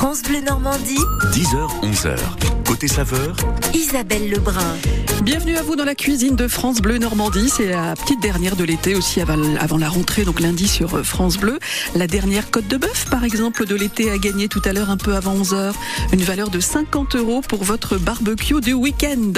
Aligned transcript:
France 0.00 0.22
Bleu 0.22 0.40
Normandie. 0.40 0.96
10h, 1.34 1.68
11h. 1.82 2.59
Côté 2.70 2.86
saveur, 2.86 3.34
Isabelle 3.74 4.30
Lebrun. 4.30 4.76
Bienvenue 5.24 5.56
à 5.56 5.62
vous 5.62 5.74
dans 5.74 5.84
la 5.84 5.96
cuisine 5.96 6.36
de 6.36 6.46
France 6.46 6.80
Bleu 6.80 6.98
Normandie. 6.98 7.50
C'est 7.50 7.68
la 7.68 7.94
petite 7.94 8.22
dernière 8.22 8.54
de 8.54 8.62
l'été 8.62 8.94
aussi 8.94 9.20
avant, 9.20 9.76
la 9.76 9.88
rentrée, 9.88 10.24
donc 10.24 10.38
lundi 10.40 10.68
sur 10.68 11.04
France 11.04 11.36
Bleu. 11.36 11.58
La 11.96 12.06
dernière 12.06 12.50
côte 12.50 12.68
de 12.68 12.76
bœuf, 12.76 13.06
par 13.10 13.24
exemple, 13.24 13.66
de 13.66 13.74
l'été 13.74 14.10
a 14.10 14.18
gagné 14.18 14.46
tout 14.46 14.62
à 14.64 14.72
l'heure 14.72 14.88
un 14.88 14.96
peu 14.96 15.16
avant 15.16 15.34
11h. 15.34 15.72
Une 16.12 16.22
valeur 16.22 16.48
de 16.48 16.60
50 16.60 17.16
euros 17.16 17.42
pour 17.46 17.64
votre 17.64 17.98
barbecue 17.98 18.60
du 18.60 18.72
week-end. 18.72 19.32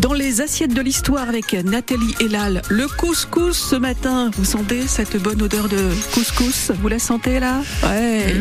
Dans 0.00 0.12
les 0.12 0.42
assiettes 0.42 0.74
de 0.74 0.82
l'histoire 0.82 1.28
avec 1.28 1.54
Nathalie 1.54 2.14
Elal, 2.20 2.60
le 2.68 2.86
couscous 2.86 3.56
ce 3.56 3.76
matin. 3.76 4.30
Vous 4.36 4.44
sentez 4.44 4.86
cette 4.86 5.16
bonne 5.16 5.40
odeur 5.40 5.68
de 5.68 5.90
couscous? 6.12 6.70
Vous 6.80 6.88
la 6.88 6.98
sentez 6.98 7.40
là? 7.40 7.62
Ouais. 7.82 8.36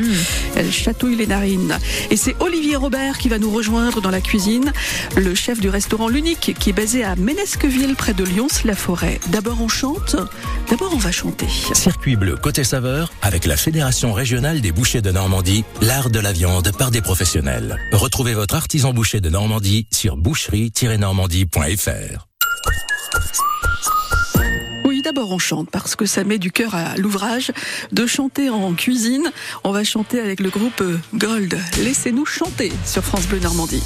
Elle 0.55 0.71
chatouille 0.71 1.15
les 1.15 1.27
narines. 1.27 1.79
Et 2.11 2.17
c'est 2.17 2.35
Olivier 2.39 2.75
Robert 2.75 3.17
qui 3.17 3.29
va 3.29 3.39
nous 3.39 3.49
rejoindre 3.49 4.01
dans 4.01 4.11
la 4.11 4.19
cuisine, 4.19 4.32
le 5.15 5.35
chef 5.35 5.59
du 5.59 5.69
restaurant 5.69 6.07
L'Unique 6.07 6.55
qui 6.57 6.71
est 6.71 6.73
basé 6.73 7.03
à 7.03 7.15
Ménesqueville 7.15 7.95
près 7.95 8.15
de 8.15 8.23
Lyons-la-Forêt. 8.23 9.19
D'abord 9.27 9.61
on 9.61 9.67
chante, 9.67 10.15
d'abord 10.71 10.91
on 10.91 10.97
va 10.97 11.11
chanter. 11.11 11.45
Circuit 11.73 12.15
bleu 12.15 12.35
côté 12.35 12.63
saveur 12.63 13.11
avec 13.21 13.45
la 13.45 13.57
Fédération 13.57 14.11
régionale 14.11 14.61
des 14.61 14.71
bouchers 14.71 15.01
de 15.01 15.11
Normandie, 15.11 15.65
l'art 15.81 16.09
de 16.09 16.19
la 16.19 16.31
viande 16.31 16.75
par 16.75 16.89
des 16.89 17.01
professionnels. 17.01 17.77
Retrouvez 17.91 18.33
votre 18.33 18.55
artisan 18.55 18.91
boucher 18.91 19.21
de 19.21 19.29
Normandie 19.29 19.85
sur 19.91 20.17
boucherie-normandie.fr. 20.17 22.27
Oui, 24.85 25.03
d'abord 25.03 25.31
on 25.31 25.37
chante 25.37 25.69
parce 25.69 25.95
que 25.95 26.07
ça 26.07 26.23
met 26.23 26.39
du 26.39 26.51
cœur 26.51 26.73
à 26.73 26.97
l'ouvrage 26.97 27.51
de 27.91 28.07
chanter 28.07 28.49
en 28.49 28.73
cuisine. 28.73 29.31
On 29.63 29.71
va 29.71 29.83
chanter 29.83 30.19
avec 30.19 30.39
le 30.39 30.49
groupe 30.49 30.83
Gold. 31.13 31.55
Laissez-nous 31.83 32.25
chanter 32.25 32.73
sur 32.83 33.03
France 33.03 33.27
Bleu 33.27 33.39
Normandie. 33.39 33.83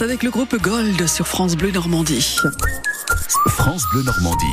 Avec 0.00 0.22
le 0.22 0.30
groupe 0.30 0.56
Gold 0.56 1.06
sur 1.06 1.26
France 1.26 1.56
Bleu 1.56 1.72
Normandie. 1.72 2.36
France 3.48 3.84
Bleu 3.92 4.02
Normandie. 4.02 4.46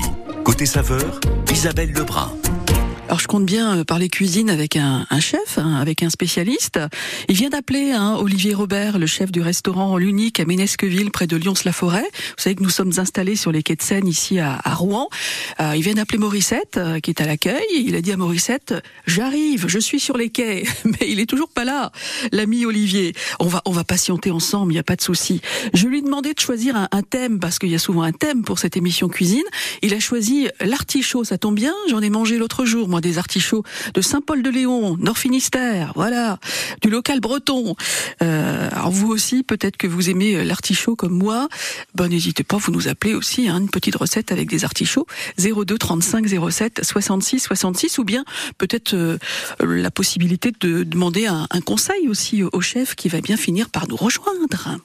Côté 0.43 0.65
saveur, 0.65 1.21
Isabelle 1.49 1.93
Lebrun. 1.93 2.33
Alors 3.07 3.19
je 3.21 3.27
compte 3.27 3.45
bien 3.45 3.77
euh, 3.77 3.83
parler 3.85 4.09
cuisine 4.09 4.49
avec 4.49 4.75
un, 4.75 5.07
un 5.09 5.19
chef, 5.21 5.57
hein, 5.57 5.75
avec 5.75 6.03
un 6.03 6.09
spécialiste. 6.09 6.77
Il 7.29 7.35
vient 7.35 7.47
d'appeler 7.47 7.93
hein, 7.93 8.17
Olivier 8.19 8.53
Robert, 8.53 8.99
le 8.99 9.05
chef 9.07 9.31
du 9.31 9.39
restaurant 9.39 9.95
L'Unique 9.97 10.41
à 10.41 10.45
Ménesqueville, 10.45 11.09
près 11.09 11.25
de 11.25 11.37
Lyons-la-Forêt. 11.37 12.03
Vous 12.03 12.35
savez 12.43 12.55
que 12.55 12.63
nous 12.63 12.69
sommes 12.69 12.91
installés 12.97 13.37
sur 13.37 13.53
les 13.53 13.63
quais 13.63 13.77
de 13.77 13.81
Seine 13.81 14.07
ici 14.07 14.39
à, 14.39 14.59
à 14.61 14.73
Rouen. 14.73 15.07
Euh, 15.61 15.71
il 15.77 15.83
vient 15.83 15.93
d'appeler 15.93 16.17
Morissette, 16.17 16.75
euh, 16.75 16.99
qui 16.99 17.11
est 17.11 17.21
à 17.21 17.25
l'accueil. 17.25 17.63
Il 17.71 17.95
a 17.95 18.01
dit 18.01 18.11
à 18.11 18.17
Morissette 18.17 18.73
"J'arrive, 19.05 19.67
je 19.69 19.79
suis 19.79 20.01
sur 20.01 20.17
les 20.17 20.29
quais", 20.29 20.65
mais 20.83 21.07
il 21.07 21.21
est 21.21 21.27
toujours 21.27 21.49
pas 21.49 21.63
là. 21.63 21.93
L'ami 22.33 22.65
Olivier, 22.65 23.13
on 23.39 23.47
va 23.47 23.61
on 23.63 23.71
va 23.71 23.85
patienter 23.85 24.31
ensemble, 24.31 24.73
il 24.73 24.75
y 24.75 24.79
a 24.79 24.83
pas 24.83 24.97
de 24.97 25.01
souci. 25.01 25.39
Je 25.73 25.87
lui 25.87 25.99
ai 25.99 26.01
demandé 26.01 26.33
de 26.33 26.39
choisir 26.41 26.75
un, 26.75 26.89
un 26.91 27.03
thème 27.03 27.39
parce 27.39 27.57
qu'il 27.57 27.69
y 27.69 27.75
a 27.75 27.79
souvent 27.79 28.01
un 28.01 28.11
thème 28.11 28.43
pour 28.43 28.59
cette 28.59 28.75
émission 28.75 29.07
cuisine. 29.07 29.45
Il 29.81 29.93
a 29.93 30.01
choisi 30.01 30.49
l'artichaut, 30.59 31.23
ça 31.23 31.37
tombe 31.37 31.55
bien. 31.55 31.73
J'en 31.89 32.01
ai 32.01 32.09
mangé 32.09 32.37
l'autre 32.37 32.65
jour, 32.65 32.89
moi 32.89 32.96
des 33.01 33.17
artichauts 33.17 33.63
de 33.93 34.01
Saint-Paul-de-Léon, 34.01 34.97
Nord 34.99 35.17
Finistère, 35.17 35.93
voilà, 35.95 36.39
du 36.81 36.89
local 36.89 37.19
breton. 37.19 37.75
Euh, 38.21 38.69
alors 38.71 38.91
vous 38.91 39.07
aussi, 39.07 39.43
peut-être 39.43 39.77
que 39.77 39.87
vous 39.87 40.09
aimez 40.09 40.43
l'artichaut 40.43 40.95
comme 40.95 41.13
moi. 41.13 41.47
Ben 41.95 42.07
n'hésitez 42.07 42.43
pas, 42.43 42.57
vous 42.57 42.71
nous 42.71 42.87
appelez 42.87 43.13
aussi 43.13 43.47
hein, 43.47 43.59
une 43.59 43.69
petite 43.69 43.95
recette 43.95 44.31
avec 44.31 44.49
des 44.49 44.65
artichauts 44.65 45.07
02 45.37 45.77
35 45.77 46.27
07 46.27 46.81
66 46.83 47.39
66 47.39 47.97
ou 47.97 48.03
bien 48.03 48.23
peut-être 48.57 48.93
euh, 48.95 49.17
la 49.61 49.91
possibilité 49.91 50.51
de 50.59 50.83
demander 50.83 51.27
un, 51.27 51.47
un 51.49 51.61
conseil 51.61 52.07
aussi 52.09 52.43
au 52.43 52.61
chef 52.61 52.95
qui 52.95 53.09
va 53.09 53.21
bien 53.21 53.37
finir 53.37 53.69
par 53.69 53.87
nous 53.87 53.95
rejoindre. 53.95 54.77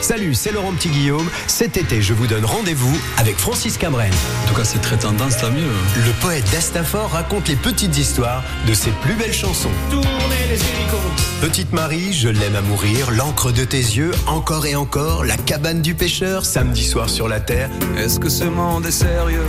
Salut, 0.00 0.34
c'est 0.34 0.52
Laurent 0.52 0.72
Petit-Guillaume. 0.72 1.28
Cet 1.46 1.76
été, 1.76 2.00
je 2.00 2.14
vous 2.14 2.26
donne 2.26 2.44
rendez-vous 2.44 2.96
avec 3.16 3.36
Francis 3.36 3.76
Cabrel. 3.76 4.12
En 4.44 4.48
tout 4.48 4.54
cas, 4.54 4.64
c'est 4.64 4.80
très 4.80 4.96
tendance, 4.96 5.38
tant 5.38 5.50
mieux. 5.50 5.66
Le 5.96 6.12
poète 6.20 6.44
d'Astafor 6.52 7.10
raconte 7.10 7.45
les 7.48 7.56
petites 7.56 7.96
histoires 7.96 8.42
de 8.66 8.74
ses 8.74 8.90
plus 8.90 9.14
belles 9.14 9.32
chansons. 9.32 9.70
Tournez 9.90 10.06
les 10.48 10.54
hélicos. 10.54 11.00
Petite 11.40 11.72
Marie, 11.72 12.12
je 12.12 12.28
l'aime 12.28 12.56
à 12.56 12.62
mourir, 12.62 13.10
l'encre 13.10 13.52
de 13.52 13.64
tes 13.64 13.76
yeux, 13.76 14.10
encore 14.26 14.66
et 14.66 14.74
encore, 14.74 15.24
la 15.24 15.36
cabane 15.36 15.82
du 15.82 15.94
pêcheur, 15.94 16.44
samedi 16.44 16.84
soir 16.84 17.08
sur 17.08 17.28
la 17.28 17.40
terre. 17.40 17.70
Est-ce 17.96 18.18
que 18.18 18.28
ce 18.28 18.44
monde 18.44 18.86
est 18.86 18.90
sérieux? 18.90 19.46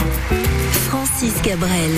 Francis 0.89 1.33
Cabrel, 1.41 1.91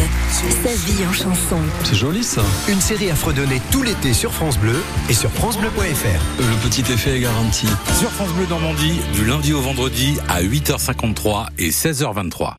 sa 0.64 0.70
vie 0.70 1.06
en 1.08 1.14
chanson. 1.14 1.58
C'est 1.84 1.96
joli 1.96 2.24
ça. 2.24 2.44
Une 2.70 2.82
série 2.82 3.12
à 3.12 3.16
fredonner 3.16 3.62
tout 3.72 3.84
l'été 3.84 4.14
sur 4.14 4.32
France 4.32 4.58
Bleu 4.58 4.82
et 5.10 5.14
sur 5.14 5.32
francebleu.fr. 5.32 6.40
Le 6.40 6.70
petit 6.70 6.92
effet 6.92 7.18
est 7.18 7.22
garanti. 7.22 7.68
Sur 8.00 8.12
France 8.12 8.32
Bleu 8.34 8.46
Normandie, 8.48 9.00
du 9.14 9.26
lundi 9.26 9.54
au 9.54 9.62
vendredi 9.62 10.18
à 10.30 10.42
8h53 10.42 11.48
et 11.58 11.70
16h23. 11.70 12.54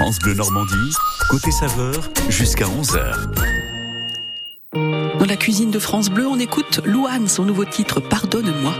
France 0.00 0.18
Bleu 0.18 0.32
Normandie. 0.32 0.94
Côté 1.28 1.50
saveur, 1.50 2.10
jusqu'à 2.30 2.64
11h. 2.64 3.28
Dans 4.72 5.26
la 5.26 5.36
cuisine 5.36 5.70
de 5.70 5.78
France 5.78 6.08
Bleu, 6.08 6.26
on 6.26 6.38
écoute 6.38 6.80
Louane, 6.86 7.28
son 7.28 7.44
nouveau 7.44 7.66
titre 7.66 8.00
Pardonne-moi. 8.00 8.72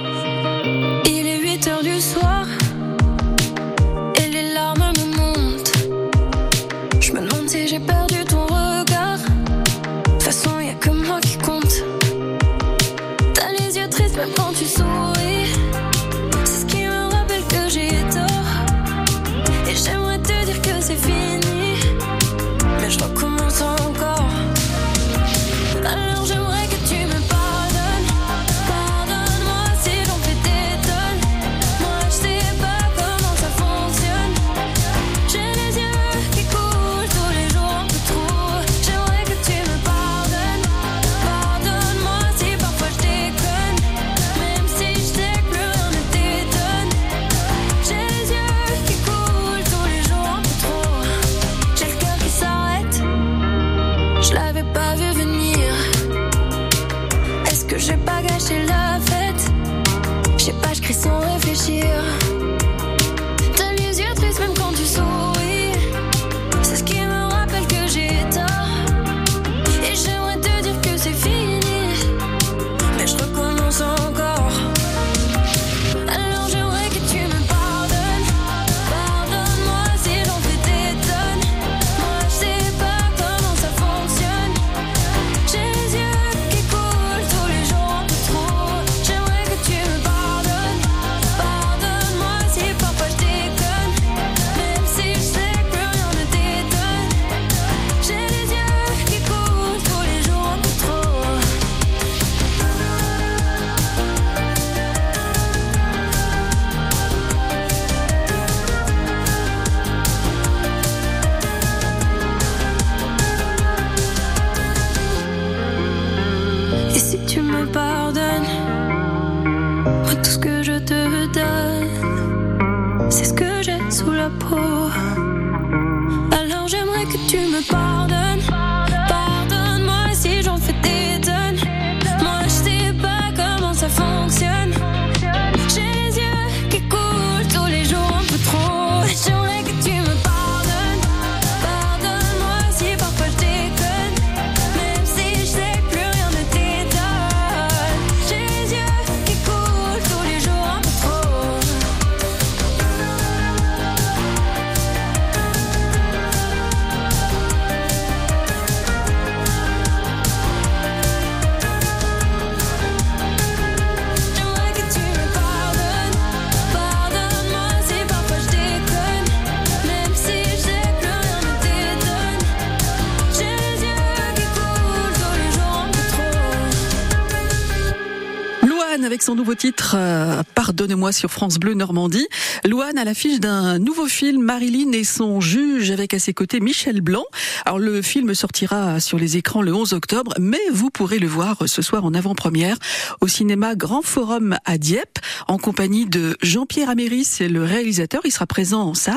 Son 179.30 179.36
nouveau 179.36 179.54
titre 179.54 179.94
euh, 179.96 180.42
Pardonne-moi 180.56 181.12
sur 181.12 181.30
France 181.30 181.60
Bleu 181.60 181.74
Normandie. 181.74 182.26
Louane 182.64 182.98
à 182.98 183.04
l'affiche 183.04 183.38
d'un 183.38 183.78
nouveau 183.78 184.06
film 184.06 184.42
Marilyn 184.42 184.90
et 184.90 185.04
son 185.04 185.40
juge 185.40 185.92
avec 185.92 186.14
à 186.14 186.18
ses 186.18 186.34
côtés 186.34 186.58
Michel 186.58 187.00
Blanc. 187.00 187.22
Alors 187.64 187.78
le 187.78 188.02
film 188.02 188.34
sortira 188.34 188.98
sur 188.98 189.20
les 189.20 189.36
écrans 189.36 189.62
le 189.62 189.72
11 189.72 189.92
octobre, 189.92 190.34
mais 190.40 190.58
vous 190.72 190.90
pourrez 190.90 191.20
le 191.20 191.28
voir 191.28 191.58
ce 191.66 191.80
soir 191.80 192.04
en 192.04 192.12
avant-première 192.12 192.76
au 193.20 193.28
cinéma 193.28 193.76
Grand 193.76 194.02
Forum 194.02 194.56
à 194.64 194.78
Dieppe 194.78 195.20
en 195.46 195.58
compagnie 195.58 196.06
de 196.06 196.36
Jean-Pierre 196.42 196.90
Améris, 196.90 197.22
c'est 197.22 197.48
le 197.48 197.62
réalisateur. 197.62 198.22
Il 198.24 198.32
sera 198.32 198.48
présent 198.48 198.82
en 198.82 198.94
salle. 198.94 199.14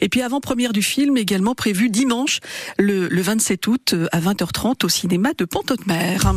Et 0.00 0.08
puis 0.08 0.22
avant-première 0.22 0.72
du 0.72 0.80
film 0.80 1.18
également 1.18 1.54
prévu 1.54 1.90
dimanche 1.90 2.40
le, 2.78 3.08
le 3.08 3.20
27 3.20 3.66
août 3.66 3.94
à 4.10 4.20
20h30 4.20 4.86
au 4.86 4.88
cinéma 4.88 5.32
de 5.36 5.44
Pont-de-Mer. 5.44 6.32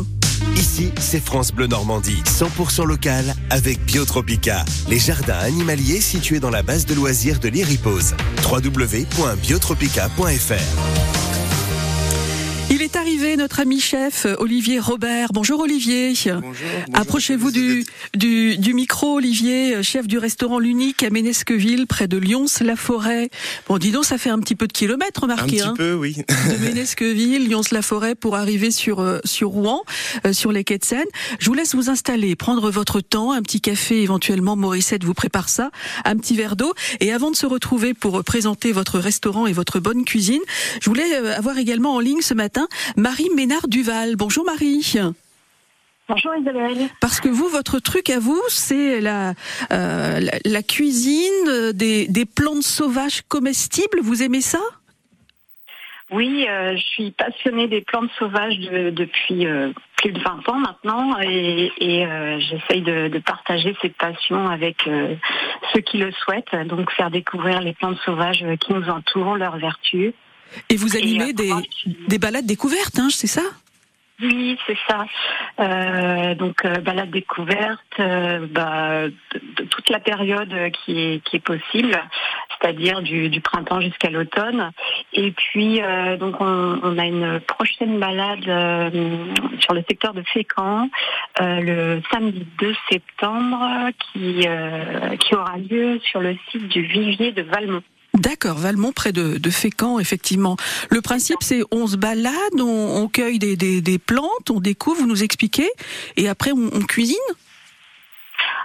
Ici, 0.56 0.92
c'est 0.98 1.24
France 1.24 1.52
Bleu 1.52 1.66
Normandie, 1.66 2.22
100% 2.24 2.86
local 2.86 3.34
avec 3.50 3.84
Biotropica, 3.84 4.64
les 4.88 4.98
jardins 4.98 5.38
animaliers 5.38 6.00
situés 6.00 6.40
dans 6.40 6.50
la 6.50 6.62
base 6.62 6.86
de 6.86 6.94
loisirs 6.94 7.40
de 7.40 7.48
l'Iripose. 7.48 8.14
www.biotropica.fr 8.50 11.33
il 12.74 12.82
est 12.82 12.96
arrivé, 12.96 13.36
notre 13.36 13.60
ami 13.60 13.78
chef 13.78 14.26
Olivier 14.40 14.80
Robert. 14.80 15.28
Bonjour 15.32 15.60
Olivier. 15.60 16.08
Bonjour. 16.08 16.40
bonjour 16.40 16.68
Approchez-vous 16.92 17.52
du, 17.52 17.84
du, 18.16 18.58
du, 18.58 18.74
micro, 18.74 19.14
Olivier, 19.18 19.80
chef 19.84 20.08
du 20.08 20.18
restaurant 20.18 20.58
L'Unique 20.58 21.04
à 21.04 21.10
Ménesqueville, 21.10 21.86
près 21.86 22.08
de 22.08 22.16
Lyons-la-Forêt. 22.16 23.30
Bon, 23.68 23.78
dis 23.78 23.92
donc, 23.92 24.04
ça 24.04 24.18
fait 24.18 24.30
un 24.30 24.40
petit 24.40 24.56
peu 24.56 24.66
de 24.66 24.72
kilomètres, 24.72 25.20
remarquez. 25.22 25.62
Un 25.62 25.66
petit 25.66 25.68
hein, 25.68 25.74
peu, 25.76 25.94
oui. 25.94 26.16
de 26.16 26.64
Ménesqueville, 26.64 27.48
Lyons-la-Forêt 27.48 28.16
pour 28.16 28.34
arriver 28.34 28.72
sur, 28.72 28.98
euh, 28.98 29.20
sur 29.24 29.50
Rouen, 29.50 29.84
euh, 30.26 30.32
sur 30.32 30.50
les 30.50 30.64
quais 30.64 30.78
de 30.78 30.84
Seine. 30.84 31.06
Je 31.38 31.46
vous 31.46 31.54
laisse 31.54 31.76
vous 31.76 31.90
installer, 31.90 32.34
prendre 32.34 32.72
votre 32.72 33.00
temps, 33.00 33.30
un 33.30 33.42
petit 33.42 33.60
café, 33.60 34.02
éventuellement, 34.02 34.56
Morissette 34.56 35.04
vous 35.04 35.14
prépare 35.14 35.48
ça, 35.48 35.70
un 36.04 36.16
petit 36.16 36.34
verre 36.34 36.56
d'eau. 36.56 36.72
Et 36.98 37.12
avant 37.12 37.30
de 37.30 37.36
se 37.36 37.46
retrouver 37.46 37.94
pour 37.94 38.24
présenter 38.24 38.72
votre 38.72 38.98
restaurant 38.98 39.46
et 39.46 39.52
votre 39.52 39.78
bonne 39.78 40.04
cuisine, 40.04 40.42
je 40.80 40.90
voulais 40.90 41.14
euh, 41.14 41.36
avoir 41.38 41.58
également 41.58 41.94
en 41.94 42.00
ligne 42.00 42.20
ce 42.20 42.34
matin 42.34 42.63
Marie 42.96 43.30
Ménard 43.34 43.68
Duval. 43.68 44.16
Bonjour 44.16 44.44
Marie. 44.44 44.94
Bonjour 46.08 46.34
Isabelle. 46.36 46.88
Parce 47.00 47.20
que 47.20 47.28
vous, 47.28 47.48
votre 47.48 47.78
truc 47.78 48.10
à 48.10 48.18
vous, 48.18 48.40
c'est 48.48 49.00
la, 49.00 49.30
euh, 49.72 50.20
la, 50.20 50.32
la, 50.44 50.62
cuisine 50.62 51.72
des, 51.72 52.06
des 52.08 52.26
plantes 52.26 52.62
sauvages 52.62 53.22
comestibles. 53.28 54.00
Vous 54.02 54.22
aimez 54.22 54.42
ça? 54.42 54.60
Oui, 56.10 56.46
euh, 56.48 56.76
je 56.76 56.82
suis 56.82 57.10
passionnée 57.12 57.66
des 57.66 57.80
plantes 57.80 58.10
sauvages 58.18 58.58
de, 58.58 58.90
depuis 58.90 59.46
euh, 59.46 59.72
plus 59.96 60.12
de 60.12 60.20
20 60.20 60.48
ans 60.50 60.58
maintenant 60.58 61.18
et, 61.20 61.72
et 61.78 62.06
euh, 62.06 62.38
j'essaye 62.38 62.82
de, 62.82 63.08
de, 63.08 63.18
partager 63.18 63.74
cette 63.80 63.96
passion 63.96 64.48
avec 64.48 64.86
euh, 64.86 65.16
ceux 65.72 65.80
qui 65.80 65.96
le 65.96 66.12
souhaitent. 66.12 66.54
Donc 66.66 66.90
faire 66.92 67.10
découvrir 67.10 67.62
les 67.62 67.72
plantes 67.72 67.98
sauvages 68.04 68.44
qui 68.60 68.74
nous 68.74 68.88
entourent, 68.90 69.36
leurs 69.36 69.56
vertus. 69.56 70.12
Et 70.68 70.76
vous 70.76 70.96
animez 70.96 71.32
des, 71.32 71.52
des 72.08 72.18
balades 72.18 72.46
découvertes, 72.46 72.98
hein, 72.98 73.08
c'est 73.10 73.26
ça? 73.26 73.42
Oui, 74.22 74.56
c'est 74.66 74.76
ça. 74.88 75.06
Euh, 75.58 76.34
donc 76.36 76.64
euh, 76.64 76.76
balade 76.80 77.10
découverte, 77.10 77.80
euh, 77.98 78.46
bah, 78.48 79.08
toute 79.70 79.90
la 79.90 79.98
période 79.98 80.54
qui 80.72 81.00
est, 81.00 81.24
qui 81.24 81.36
est 81.36 81.44
possible, 81.44 82.00
c'est-à-dire 82.50 83.02
du, 83.02 83.28
du, 83.28 83.40
printemps 83.40 83.80
jusqu'à 83.80 84.10
l'automne. 84.10 84.70
Et 85.12 85.32
puis 85.32 85.82
euh, 85.82 86.16
donc 86.16 86.40
on, 86.40 86.78
on, 86.82 86.96
a 86.96 87.06
une 87.06 87.40
prochaine 87.40 87.98
balade 87.98 88.44
sur 89.58 89.74
le 89.74 89.82
secteur 89.88 90.14
de 90.14 90.22
Fécamp 90.22 90.88
le 91.40 92.00
samedi 92.12 92.46
2 92.60 92.74
septembre 92.90 93.90
qui 93.98 94.46
qui 95.18 95.34
aura 95.34 95.56
lieu 95.58 95.98
sur 96.04 96.20
le 96.20 96.36
site 96.50 96.68
du 96.68 96.82
Vivier 96.82 97.32
de 97.32 97.42
Valmont. 97.42 97.82
D'accord, 98.14 98.58
Valmont 98.58 98.92
près 98.92 99.12
de, 99.12 99.50
Fécamp, 99.50 99.98
effectivement. 99.98 100.56
Le 100.90 101.00
principe, 101.00 101.42
c'est 101.42 101.62
on 101.70 101.86
se 101.86 101.96
balade, 101.96 102.60
on, 102.60 103.08
cueille 103.08 103.38
des, 103.38 103.98
plantes, 103.98 104.50
on 104.50 104.60
découvre, 104.60 105.00
vous 105.00 105.06
nous 105.06 105.22
expliquez, 105.24 105.68
et 106.16 106.28
après 106.28 106.52
on 106.52 106.80
cuisine? 106.80 107.16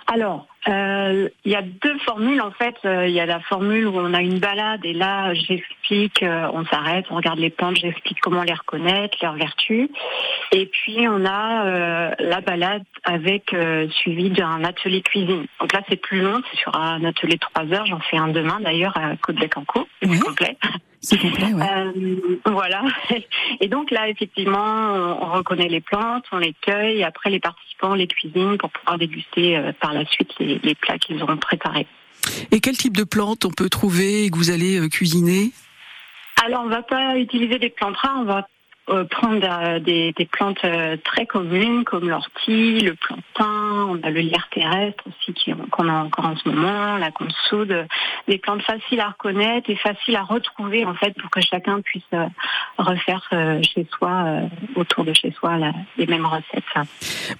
Alors, 0.07 0.48
euh, 0.67 1.29
il 1.45 1.51
y 1.51 1.55
a 1.55 1.61
deux 1.61 1.97
formules 1.99 2.41
en 2.41 2.51
fait. 2.51 2.75
Il 2.83 2.89
euh, 2.89 3.07
y 3.07 3.19
a 3.19 3.25
la 3.25 3.39
formule 3.39 3.87
où 3.87 3.97
on 3.97 4.13
a 4.13 4.21
une 4.21 4.39
balade 4.39 4.81
et 4.83 4.93
là 4.93 5.33
j'explique, 5.33 6.21
euh, 6.21 6.49
on 6.53 6.65
s'arrête, 6.65 7.05
on 7.09 7.15
regarde 7.15 7.39
les 7.39 7.49
plantes, 7.49 7.77
j'explique 7.77 8.19
comment 8.21 8.43
les 8.43 8.53
reconnaître, 8.53 9.17
leurs 9.21 9.35
vertus. 9.35 9.89
Et 10.51 10.65
puis 10.65 11.07
on 11.07 11.25
a 11.25 11.65
euh, 11.65 12.11
la 12.19 12.41
balade 12.41 12.83
avec 13.05 13.55
suivi 13.91 14.29
d'un 14.29 14.63
atelier 14.63 15.01
cuisine. 15.01 15.45
Donc 15.59 15.71
là 15.73 15.81
c'est 15.87 16.01
plus 16.01 16.21
long, 16.21 16.41
c'est 16.51 16.57
sur 16.57 16.75
un 16.75 17.03
atelier 17.05 17.35
de 17.35 17.39
trois 17.39 17.65
heures. 17.73 17.85
J'en 17.85 17.99
fais 17.99 18.17
un 18.17 18.27
demain 18.27 18.59
d'ailleurs 18.59 18.95
à 18.97 19.15
Côte-Bec-en-Caux, 19.15 19.87
oui. 20.03 20.19
complet. 20.19 20.57
C'est 21.01 21.17
complet, 21.17 21.53
ouais. 21.53 21.65
voilà. 22.45 22.83
Et 23.61 23.67
donc 23.67 23.91
là 23.91 24.09
effectivement 24.09 25.17
on 25.21 25.31
reconnaît 25.31 25.69
les 25.69 25.81
plantes, 25.81 26.25
on 26.31 26.37
les 26.37 26.53
cueille, 26.61 26.99
et 26.99 27.03
après 27.03 27.29
les 27.29 27.39
participants 27.39 27.95
les 27.95 28.07
cuisinent 28.07 28.57
pour 28.57 28.69
pouvoir 28.69 28.97
déguster 28.97 29.71
par 29.79 29.93
la 29.93 30.05
suite 30.05 30.31
les, 30.39 30.59
les 30.61 30.75
plats 30.75 30.97
qu'ils 30.97 31.21
auront 31.23 31.37
préparés. 31.37 31.87
Et 32.51 32.59
quel 32.59 32.77
type 32.77 32.95
de 32.95 33.03
plantes 33.03 33.45
on 33.45 33.51
peut 33.51 33.69
trouver 33.69 34.25
et 34.25 34.29
que 34.29 34.37
vous 34.37 34.51
allez 34.51 34.79
euh, 34.79 34.89
cuisiner? 34.89 35.51
Alors, 36.43 36.63
on 36.63 36.69
va 36.69 36.81
pas 36.81 37.17
utiliser 37.17 37.59
des 37.59 37.69
plantes 37.69 37.97
rares, 37.97 38.19
on 38.19 38.25
va 38.25 38.47
euh, 38.89 39.03
prendre 39.05 39.79
des, 39.79 40.13
des, 40.13 40.25
plantes 40.25 40.63
euh, 40.63 40.97
très 41.03 41.25
communes 41.25 41.83
comme 41.83 42.09
l'ortie, 42.09 42.79
le 42.79 42.95
plantain, 42.95 43.87
on 43.89 43.99
a 44.03 44.09
le 44.09 44.21
lierre 44.21 44.47
terrestre 44.51 45.03
aussi 45.07 45.33
qu'on 45.71 45.87
a 45.87 45.93
encore 45.93 46.25
en 46.25 46.35
ce 46.35 46.49
moment, 46.49 46.97
la 46.97 47.11
consoude, 47.11 47.87
des 48.27 48.37
plantes 48.37 48.61
faciles 48.63 48.99
à 48.99 49.09
reconnaître 49.09 49.69
et 49.69 49.75
faciles 49.75 50.15
à 50.15 50.23
retrouver 50.23 50.85
en 50.85 50.95
fait 50.95 51.13
pour 51.19 51.29
que 51.29 51.41
chacun 51.41 51.81
puisse 51.81 52.03
euh, 52.13 52.25
refaire 52.77 53.27
chez 53.61 53.85
soi, 53.97 54.41
autour 54.75 55.03
de 55.03 55.13
chez 55.13 55.31
soi, 55.31 55.57
les 55.97 56.07
mêmes 56.07 56.25
recettes. 56.25 56.63
Ça. 56.73 56.83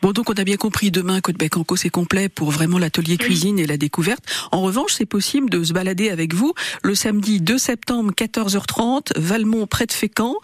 Bon, 0.02 0.12
donc 0.12 0.30
on 0.30 0.34
a 0.34 0.44
bien 0.44 0.58
compris, 0.58 0.92
demain 0.92 1.22
Côte-Bec-en-Caux 1.22 1.78
c'est 1.78 1.90
complet 1.90 2.30
pour 2.30 2.52
vraiment 2.52 2.78
l'atelier 2.78 3.18
cuisine 3.18 3.60
et 3.60 3.66
la 3.66 3.78
découverte. 3.78 4.24
En 4.52 4.62
revanche, 4.62 4.92
c'est 4.92 5.06
possible 5.10 5.50
de 5.50 5.64
se 5.64 5.74
balader 5.74 6.10
avec 6.10 6.34
vous 6.34 6.54
le 6.84 6.96
samedi 6.96 7.42
2 7.42 7.58
septembre 7.58 8.12
14h30, 8.12 9.18
Valmont 9.18 9.68
près 9.68 9.86
de 9.86 9.92
Fécamp. 9.92 10.36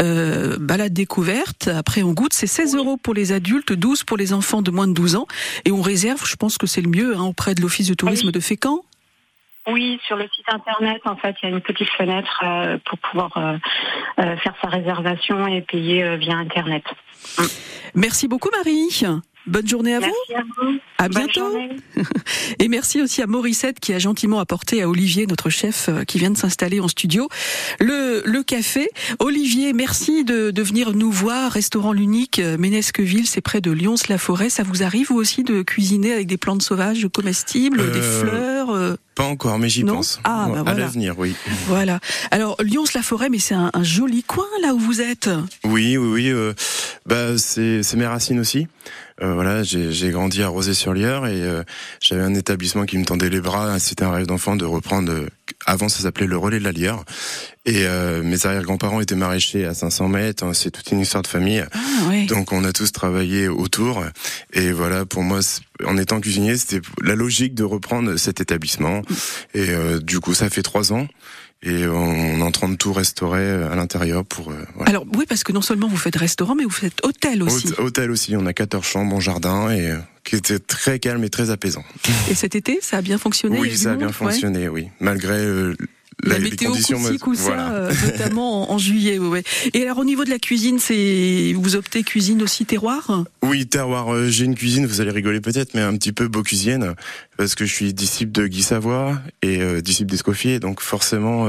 Euh, 0.00 0.51
balade 0.58 0.92
découverte. 0.92 1.68
Après, 1.68 2.02
on 2.02 2.12
goûte. 2.12 2.32
C'est 2.32 2.46
16 2.46 2.76
euros 2.76 2.96
pour 2.96 3.14
les 3.14 3.32
adultes, 3.32 3.72
12 3.72 4.04
pour 4.04 4.16
les 4.16 4.32
enfants 4.32 4.62
de 4.62 4.70
moins 4.70 4.88
de 4.88 4.92
12 4.92 5.16
ans. 5.16 5.26
Et 5.64 5.72
on 5.72 5.82
réserve, 5.82 6.26
je 6.26 6.36
pense 6.36 6.58
que 6.58 6.66
c'est 6.66 6.82
le 6.82 6.90
mieux, 6.90 7.16
hein, 7.16 7.24
auprès 7.24 7.54
de 7.54 7.60
l'Office 7.60 7.88
de 7.88 7.94
tourisme 7.94 8.26
oui. 8.26 8.32
de 8.32 8.40
Fécamp. 8.40 8.82
Oui, 9.68 10.00
sur 10.06 10.16
le 10.16 10.28
site 10.34 10.48
internet, 10.48 11.00
en 11.04 11.16
fait, 11.16 11.36
il 11.42 11.48
y 11.48 11.52
a 11.52 11.54
une 11.54 11.60
petite 11.60 11.88
fenêtre 11.90 12.42
euh, 12.44 12.78
pour 12.84 12.98
pouvoir 12.98 13.30
euh, 13.36 13.56
euh, 14.18 14.36
faire 14.38 14.54
sa 14.60 14.68
réservation 14.68 15.46
et 15.46 15.62
payer 15.62 16.16
via 16.16 16.36
internet. 16.36 16.82
Merci 17.94 18.26
beaucoup, 18.26 18.50
Marie. 18.56 19.04
Bonne 19.46 19.68
journée 19.68 19.94
à 19.94 20.00
merci 20.00 20.14
vous. 20.28 20.34
À, 20.34 20.42
vous. 20.42 20.78
à 20.98 21.08
bientôt. 21.08 21.54
Et 22.58 22.68
merci 22.68 23.02
aussi 23.02 23.22
à 23.22 23.26
Morissette 23.26 23.80
qui 23.80 23.92
a 23.92 23.98
gentiment 23.98 24.40
apporté 24.40 24.82
à 24.82 24.88
Olivier, 24.88 25.26
notre 25.26 25.50
chef, 25.50 25.90
qui 26.06 26.18
vient 26.18 26.30
de 26.30 26.38
s'installer 26.38 26.80
en 26.80 26.88
studio, 26.88 27.28
le, 27.80 28.22
le 28.24 28.42
café. 28.42 28.88
Olivier, 29.18 29.72
merci 29.72 30.24
de, 30.24 30.50
de 30.50 30.62
venir 30.62 30.94
nous 30.94 31.10
voir. 31.10 31.52
Restaurant 31.52 31.92
l'unique, 31.92 32.40
Ménesqueville, 32.58 33.26
c'est 33.26 33.40
près 33.40 33.60
de 33.60 33.70
Lyons-la-Forêt. 33.70 34.48
Ça 34.48 34.62
vous 34.62 34.82
arrive 34.82 35.02
vous 35.02 35.16
aussi 35.16 35.42
de 35.42 35.62
cuisiner 35.62 36.12
avec 36.12 36.26
des 36.26 36.36
plantes 36.36 36.62
sauvages 36.62 37.08
comestibles, 37.12 37.80
euh, 37.80 37.90
des 37.90 38.00
fleurs 38.00 38.70
euh... 38.70 38.94
Pas 39.14 39.24
encore, 39.24 39.58
mais 39.58 39.68
j'y 39.68 39.84
pense. 39.84 40.20
Ah, 40.24 40.46
bah 40.48 40.60
à 40.60 40.62
voilà. 40.62 40.78
l'avenir, 40.80 41.18
oui. 41.18 41.34
Voilà. 41.66 42.00
Alors 42.30 42.56
Lyons-la-Forêt, 42.62 43.28
mais 43.28 43.38
c'est 43.38 43.54
un, 43.54 43.70
un, 43.74 43.82
joli 43.82 44.22
coin 44.22 44.46
là 44.62 44.74
où 44.74 44.78
vous 44.78 45.00
êtes. 45.00 45.28
Oui, 45.64 45.96
oui, 45.96 46.08
oui. 46.12 46.28
Euh, 46.30 46.54
bah 47.06 47.36
c'est 47.36 47.94
mes 47.94 48.06
racines 48.06 48.40
aussi. 48.40 48.66
Euh, 49.22 49.34
voilà, 49.34 49.62
j'ai 49.62 50.10
grandi 50.10 50.42
à 50.42 50.48
Rosé-sur-Lierre 50.48 51.26
et 51.26 51.42
euh, 51.42 51.62
j'avais 52.00 52.22
un 52.22 52.34
établissement 52.34 52.86
qui 52.86 52.98
me 52.98 53.04
tendait 53.04 53.28
les 53.28 53.40
bras. 53.40 53.78
C'était 53.78 54.04
un 54.04 54.10
rêve 54.10 54.26
d'enfant 54.26 54.56
de 54.56 54.64
reprendre. 54.64 55.12
Euh, 55.12 55.28
avant, 55.66 55.88
ça 55.88 56.02
s'appelait 56.02 56.26
le 56.26 56.36
relais 56.36 56.58
de 56.58 56.64
la 56.64 56.72
Lierre. 56.72 57.04
Et 57.64 57.86
euh, 57.86 58.22
mes 58.22 58.44
arrière-grands-parents 58.44 59.00
étaient 59.00 59.14
maraîchers 59.14 59.66
à 59.66 59.74
500 59.74 60.08
mètres. 60.08 60.52
C'est 60.54 60.70
toute 60.70 60.90
une 60.90 61.00
histoire 61.00 61.22
de 61.22 61.28
famille. 61.28 61.64
Ah, 61.72 61.78
oui. 62.08 62.26
Donc, 62.26 62.52
on 62.52 62.64
a 62.64 62.72
tous 62.72 62.90
travaillé 62.90 63.48
autour. 63.48 64.04
Et 64.52 64.72
voilà, 64.72 65.06
pour 65.06 65.22
moi, 65.22 65.40
en 65.84 65.96
étant 65.96 66.20
cuisinier, 66.20 66.56
c'était 66.56 66.80
la 67.02 67.14
logique 67.14 67.54
de 67.54 67.64
reprendre 67.64 68.16
cet 68.16 68.40
établissement. 68.40 69.02
Et 69.54 69.70
euh, 69.70 70.00
du 70.00 70.18
coup, 70.18 70.34
ça 70.34 70.50
fait 70.50 70.62
trois 70.62 70.92
ans 70.92 71.06
et 71.62 71.86
on 71.86 72.38
est 72.38 72.42
en 72.42 72.50
train 72.50 72.68
de 72.68 72.74
tout 72.74 72.92
restaurer 72.92 73.48
à 73.48 73.74
l'intérieur 73.76 74.24
pour. 74.24 74.50
Euh, 74.50 74.54
voilà. 74.74 74.90
Alors 74.90 75.06
oui, 75.14 75.24
parce 75.28 75.44
que 75.44 75.52
non 75.52 75.62
seulement 75.62 75.86
vous 75.86 75.96
faites 75.96 76.16
restaurant, 76.16 76.54
mais 76.54 76.64
vous 76.64 76.70
faites 76.70 77.04
hôtel 77.04 77.42
aussi. 77.42 77.68
Hôtel 77.78 78.10
aussi, 78.10 78.34
on 78.36 78.46
a 78.46 78.52
14 78.52 78.84
chambres 78.84 79.14
en 79.14 79.20
jardin 79.20 79.70
et 79.70 79.90
euh, 79.90 79.98
qui 80.24 80.36
était 80.36 80.58
très 80.58 80.98
calme 80.98 81.22
et 81.22 81.30
très 81.30 81.50
apaisant. 81.50 81.84
Et 82.28 82.34
cet 82.34 82.56
été, 82.56 82.80
ça 82.82 82.98
a 82.98 83.02
bien 83.02 83.16
fonctionné 83.16 83.60
Oui, 83.60 83.76
ça 83.76 83.92
a 83.92 83.96
bien 83.96 84.10
fonctionné, 84.10 84.68
ouais. 84.68 84.82
oui, 84.82 84.88
malgré 84.98 85.38
euh, 85.38 85.76
La, 86.24 86.38
météo 86.38 86.72
coup-ça, 87.20 87.42
voilà. 87.42 87.72
euh, 87.72 87.92
notamment 88.04 88.70
en, 88.70 88.74
en 88.74 88.78
juillet. 88.78 89.18
ouais, 89.18 89.28
ouais. 89.28 89.42
Et 89.74 89.82
alors 89.82 89.98
au 89.98 90.04
niveau 90.04 90.24
de 90.24 90.30
la 90.30 90.38
cuisine, 90.38 90.78
c'est 90.78 91.52
vous 91.56 91.74
optez 91.76 92.02
cuisine 92.02 92.42
aussi 92.42 92.64
terroir? 92.66 93.24
Oui, 93.42 93.66
terroir, 93.66 94.12
euh, 94.12 94.28
j'ai 94.28 94.44
une 94.44 94.54
cuisine, 94.54 94.86
vous 94.86 95.00
allez 95.00 95.10
rigoler 95.10 95.40
peut-être, 95.40 95.74
mais 95.74 95.80
un 95.80 95.96
petit 95.96 96.12
peu 96.12 96.28
Boccusienne, 96.28 96.94
parce 97.36 97.54
que 97.54 97.64
je 97.64 97.72
suis 97.72 97.94
disciple 97.94 98.32
de 98.32 98.46
Guy 98.46 98.62
Savoie 98.62 99.20
et 99.42 99.60
euh, 99.62 99.80
disciple 99.80 100.10
d'Escoffier, 100.10 100.60
donc 100.60 100.80
forcément, 100.80 101.48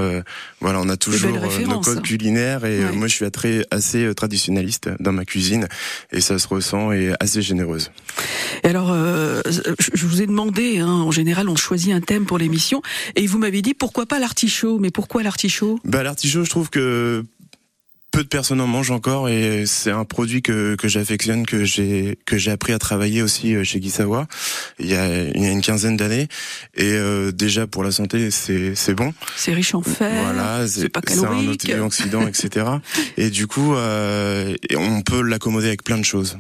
voilà, 0.61 0.79
on 0.81 0.89
a 0.89 0.97
toujours 0.97 1.31
nos 1.67 1.79
codes 1.81 2.01
culinaires, 2.01 2.65
et 2.65 2.83
Ouais. 2.85 2.91
moi 2.91 3.07
je 3.07 3.13
suis 3.15 3.31
très, 3.31 3.65
assez 3.71 4.13
traditionnaliste 4.15 4.89
dans 4.99 5.11
ma 5.11 5.25
cuisine, 5.25 5.67
et 6.11 6.21
ça 6.21 6.39
se 6.39 6.47
ressent 6.47 6.91
et 6.91 7.13
assez 7.19 7.41
généreuse. 7.41 7.91
Et 8.63 8.67
alors, 8.67 8.93
je 8.95 9.61
je 9.93 10.05
vous 10.05 10.21
ai 10.21 10.27
demandé, 10.27 10.79
hein, 10.79 10.87
en 10.87 11.11
général, 11.11 11.49
on 11.49 11.55
choisit 11.55 11.91
un 11.93 12.01
thème 12.01 12.25
pour 12.25 12.37
l'émission, 12.37 12.81
et 13.15 13.25
vous 13.27 13.37
m'avez 13.37 13.61
dit 13.61 13.73
pourquoi 13.73 14.05
pas 14.05 14.19
l'artichaut 14.19 14.52
Mais 14.79 14.91
pourquoi 14.91 15.23
l'artichaut? 15.23 15.79
Bah, 15.83 16.03
l'artichaut, 16.03 16.43
je 16.43 16.49
trouve 16.49 16.69
que 16.69 17.23
peu 18.11 18.21
de 18.23 18.27
personnes 18.27 18.61
en 18.61 18.67
mangent 18.67 18.91
encore 18.91 19.27
et 19.27 19.63
c'est 19.65 19.89
un 19.89 20.05
produit 20.05 20.43
que, 20.43 20.75
que 20.75 20.87
j'affectionne, 20.87 21.47
que 21.47 21.63
j'ai 21.65 22.19
que 22.27 22.37
j'ai 22.37 22.51
appris 22.51 22.71
à 22.71 22.77
travailler 22.77 23.23
aussi 23.23 23.55
euh, 23.55 23.63
chez 23.63 23.79
Guy 23.79 23.89
Savoie 23.89 24.27
il 24.77 24.85
y 24.85 24.93
a, 24.95 25.23
il 25.23 25.41
y 25.41 25.47
a 25.47 25.49
une 25.49 25.61
quinzaine 25.61 25.97
d'années 25.97 26.27
et 26.75 26.91
euh, 26.91 27.31
déjà 27.31 27.65
pour 27.65 27.83
la 27.83 27.89
santé 27.89 28.29
c'est 28.29 28.75
c'est 28.75 28.93
bon. 28.93 29.15
C'est 29.35 29.53
riche 29.55 29.73
en 29.73 29.81
fer, 29.81 30.11
Voilà, 30.25 30.67
c'est 30.67 30.89
pas 30.89 31.01
c'est 31.07 31.17
un 31.17 31.21
calorique. 31.23 31.63
antioxydant, 31.63 32.27
etc. 32.27 32.67
Et 33.17 33.31
du 33.31 33.47
coup, 33.47 33.73
euh, 33.73 34.53
on 34.77 35.01
peut 35.01 35.23
l'accommoder 35.23 35.65
avec 35.67 35.83
plein 35.83 35.97
de 35.97 36.05
choses. 36.05 36.37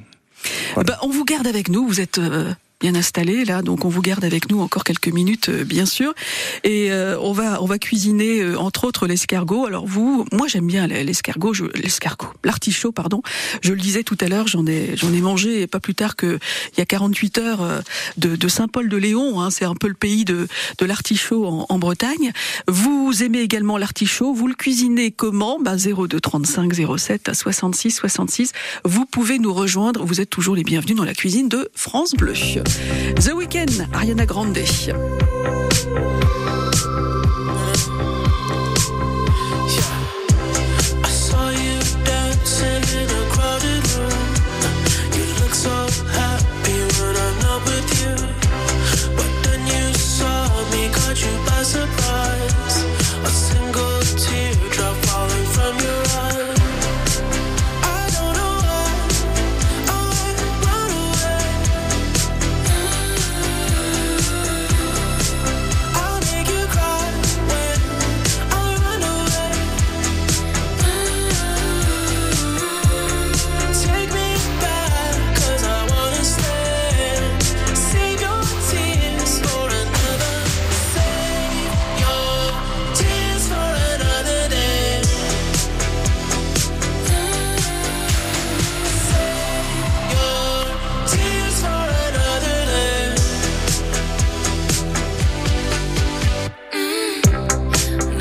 Ben, 0.75 0.95
on 1.01 1.09
vous 1.09 1.25
garde 1.25 1.47
avec 1.47 1.69
nous, 1.69 1.87
vous 1.87 1.99
êtes 2.01 2.19
euh, 2.19 2.53
bien 2.83 2.95
installé 2.95 3.45
là, 3.45 3.61
donc 3.61 3.85
on 3.85 3.87
vous 3.87 4.01
garde 4.01 4.25
avec 4.25 4.51
nous 4.51 4.59
encore 4.59 4.83
quelques 4.83 5.07
minutes, 5.07 5.47
euh, 5.47 5.63
bien 5.63 5.85
sûr. 5.85 6.13
Et 6.65 6.91
euh, 6.91 7.17
on 7.21 7.31
va 7.31 7.63
on 7.63 7.65
va 7.65 7.79
cuisiner 7.79 8.41
euh, 8.41 8.59
entre 8.59 8.83
autres 8.83 9.07
l'escargot. 9.07 9.65
Alors 9.65 9.87
vous, 9.87 10.25
moi 10.33 10.49
j'aime 10.49 10.67
bien 10.67 10.85
l'escargot, 10.85 11.53
l'escargot, 11.75 12.27
l'artichaut, 12.43 12.91
pardon. 12.91 13.21
Je 13.61 13.71
le 13.71 13.79
disais 13.79 14.03
tout 14.03 14.17
à 14.19 14.27
l'heure, 14.27 14.47
j'en 14.47 14.67
ai 14.67 14.97
j'en 14.97 15.13
ai 15.13 15.21
mangé 15.21 15.65
pas 15.65 15.79
plus 15.79 15.95
tard 15.95 16.17
que 16.17 16.39
il 16.73 16.79
y 16.79 16.81
a 16.81 16.85
48 16.85 17.37
heures 17.37 17.61
euh, 17.61 17.79
de, 18.17 18.35
de 18.35 18.47
Saint-Paul-de-Léon. 18.49 19.39
Hein, 19.39 19.49
c'est 19.49 19.63
un 19.63 19.75
peu 19.75 19.87
le 19.87 19.93
pays 19.93 20.25
de 20.25 20.49
de 20.77 20.85
l'artichaut 20.85 21.45
en, 21.45 21.65
en 21.69 21.79
Bretagne. 21.79 22.33
Vous 22.67 23.23
aimez 23.23 23.39
également 23.39 23.77
l'artichaut. 23.77 24.33
Vous 24.33 24.49
le 24.49 24.55
cuisinez 24.55 25.11
comment? 25.11 25.57
02 25.57 26.19
35 26.19 26.73
07 26.97 27.29
à 27.29 27.33
66 27.33 27.91
66. 27.91 28.51
Vous 28.83 29.05
pouvez 29.05 29.39
nous 29.39 29.53
rejoindre. 29.53 30.03
Vous 30.03 30.19
êtes 30.19 30.29
toujours 30.29 30.57
les 30.57 30.65
bienvenus 30.65 30.97
dans 30.97 31.05
la 31.05 31.13
cuisine 31.13 31.47
de 31.47 31.69
France 31.75 32.13
Bleu. 32.15 32.33
The 32.73 33.33
Weeknd, 33.35 33.87
Ariana 33.91 34.25
Grande. 34.25 34.63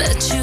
Met 0.03 0.33
you 0.33 0.42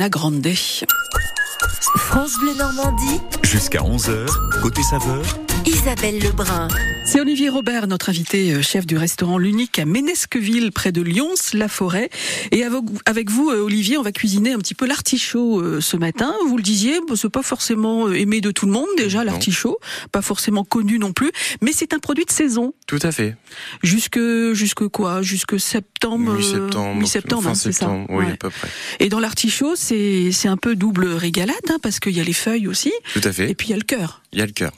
Ariana 0.00 0.08
Grande. 0.08 0.54
France 1.98 2.32
Bleu 2.40 2.54
Normandie, 2.54 3.20
Jusqu'à 3.42 3.80
11h, 3.80 4.28
côté 4.62 4.82
saveur, 4.82 5.22
Isabelle 5.66 6.18
Lebrun. 6.20 6.68
C'est 7.04 7.20
Olivier 7.20 7.48
Robert, 7.48 7.86
notre 7.86 8.08
invité 8.08 8.52
euh, 8.52 8.62
chef 8.62 8.86
du 8.86 8.96
restaurant 8.96 9.38
L'Unique 9.38 9.78
à 9.78 9.84
Ménesqueville, 9.84 10.70
près 10.72 10.92
de 10.92 11.02
Lyons-la-Forêt. 11.02 12.08
Et 12.50 12.64
avec 13.06 13.30
vous, 13.30 13.50
euh, 13.50 13.60
Olivier, 13.62 13.98
on 13.98 14.02
va 14.02 14.12
cuisiner 14.12 14.52
un 14.52 14.58
petit 14.58 14.74
peu 14.74 14.86
l'artichaut 14.86 15.60
euh, 15.60 15.80
ce 15.80 15.96
matin. 15.96 16.34
Vous 16.46 16.56
le 16.56 16.62
disiez, 16.62 16.98
c'est 17.16 17.28
pas 17.30 17.42
forcément 17.42 18.10
aimé 18.12 18.40
de 18.40 18.50
tout 18.50 18.66
le 18.66 18.72
monde 18.72 18.86
déjà 18.96 19.24
l'artichaut, 19.24 19.78
pas 20.12 20.22
forcément 20.22 20.64
connu 20.64 20.98
non 20.98 21.12
plus, 21.12 21.30
mais 21.60 21.72
c'est 21.72 21.92
un 21.94 21.98
produit 21.98 22.24
de 22.24 22.30
saison. 22.32 22.72
Tout 22.86 23.00
à 23.02 23.12
fait. 23.12 23.36
Jusque 23.82 24.20
jusque 24.52 24.86
quoi? 24.88 25.22
Jusque 25.22 25.58
septembre. 25.60 26.34
Mi-septembre. 26.34 27.00
Mi-septembre, 27.00 27.42
fin 27.44 27.50
hein, 27.50 27.54
c'est 27.54 27.72
ça? 27.72 27.80
septembre, 27.86 28.06
Oui, 28.10 28.24
Ouais. 28.24 28.32
à 28.32 28.36
peu 28.36 28.50
près. 28.50 28.68
Et 29.00 29.08
dans 29.08 29.20
l'artichaut, 29.20 29.74
c'est 29.76 30.30
c'est 30.32 30.48
un 30.48 30.56
peu 30.56 30.74
double 30.76 31.06
régalade 31.06 31.56
hein, 31.70 31.78
parce 31.82 31.98
qu'il 32.00 32.12
y 32.16 32.20
a 32.20 32.24
les 32.24 32.32
feuilles 32.32 32.66
aussi, 32.68 32.92
Tout 33.14 33.20
à 33.24 33.32
fait. 33.32 33.50
et 33.50 33.54
puis 33.54 33.68
il 33.68 33.70
y 33.70 33.74
a 33.74 33.78
le 33.78 33.82
cœur. 33.84 34.22
Il 34.32 34.38
y 34.38 34.42
a 34.42 34.46
le 34.46 34.52
cœur. 34.52 34.72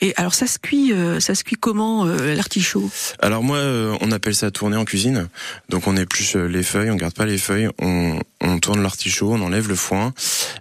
Et 0.00 0.12
alors 0.16 0.34
ça 0.34 0.46
se 0.46 0.58
cuit, 0.58 0.92
euh, 0.92 1.20
ça 1.20 1.34
se 1.34 1.44
cuit 1.44 1.56
comment 1.56 2.06
euh, 2.06 2.34
l'artichaut? 2.34 2.90
Alors 3.20 3.42
moi, 3.42 3.56
euh, 3.58 3.96
on 4.00 4.12
appelle 4.12 4.34
ça 4.34 4.50
tourner 4.50 4.76
en 4.76 4.84
cuisine. 4.84 5.28
Donc 5.68 5.86
on 5.86 5.96
épluche 5.96 6.36
euh, 6.36 6.46
les 6.46 6.62
feuilles, 6.62 6.90
on 6.90 6.96
garde 6.96 7.14
pas 7.14 7.26
les 7.26 7.38
feuilles, 7.38 7.68
on, 7.80 8.18
on 8.40 8.58
tourne 8.58 8.82
l'artichaut, 8.82 9.32
on 9.32 9.40
enlève 9.40 9.68
le 9.68 9.76
foin. 9.76 10.12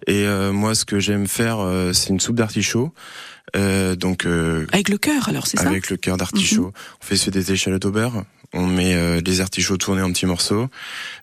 Et 0.08 0.26
euh, 0.26 0.52
moi, 0.52 0.76
ce 0.76 0.86
que 0.86 1.00
j'aime 1.00 1.28
faire, 1.28 1.60
euh, 1.60 1.94
c'est 1.94 2.10
une 2.10 2.20
soupe 2.20 2.36
d'artichaut. 2.38 2.94
Euh, 3.56 3.96
donc 3.96 4.26
euh, 4.26 4.66
Avec 4.74 4.90
le 4.90 4.98
cœur, 4.98 5.30
alors 5.30 5.48
c'est 5.48 5.58
ça? 5.58 5.68
avec 5.68 5.90
le 5.90 5.98
cœur 5.98 6.18
d'artichaut. 6.18 6.74
On 7.02 7.06
fait 7.06 7.30
des 7.30 7.52
échalotes 7.52 7.86
au 7.86 7.92
beurre. 7.92 8.24
On 8.54 8.66
met 8.68 8.96
euh, 8.96 9.22
les 9.26 9.42
artichauts 9.42 9.78
tournés 9.78 10.02
en 10.02 10.12
petits 10.12 10.26
morceaux. 10.26 10.68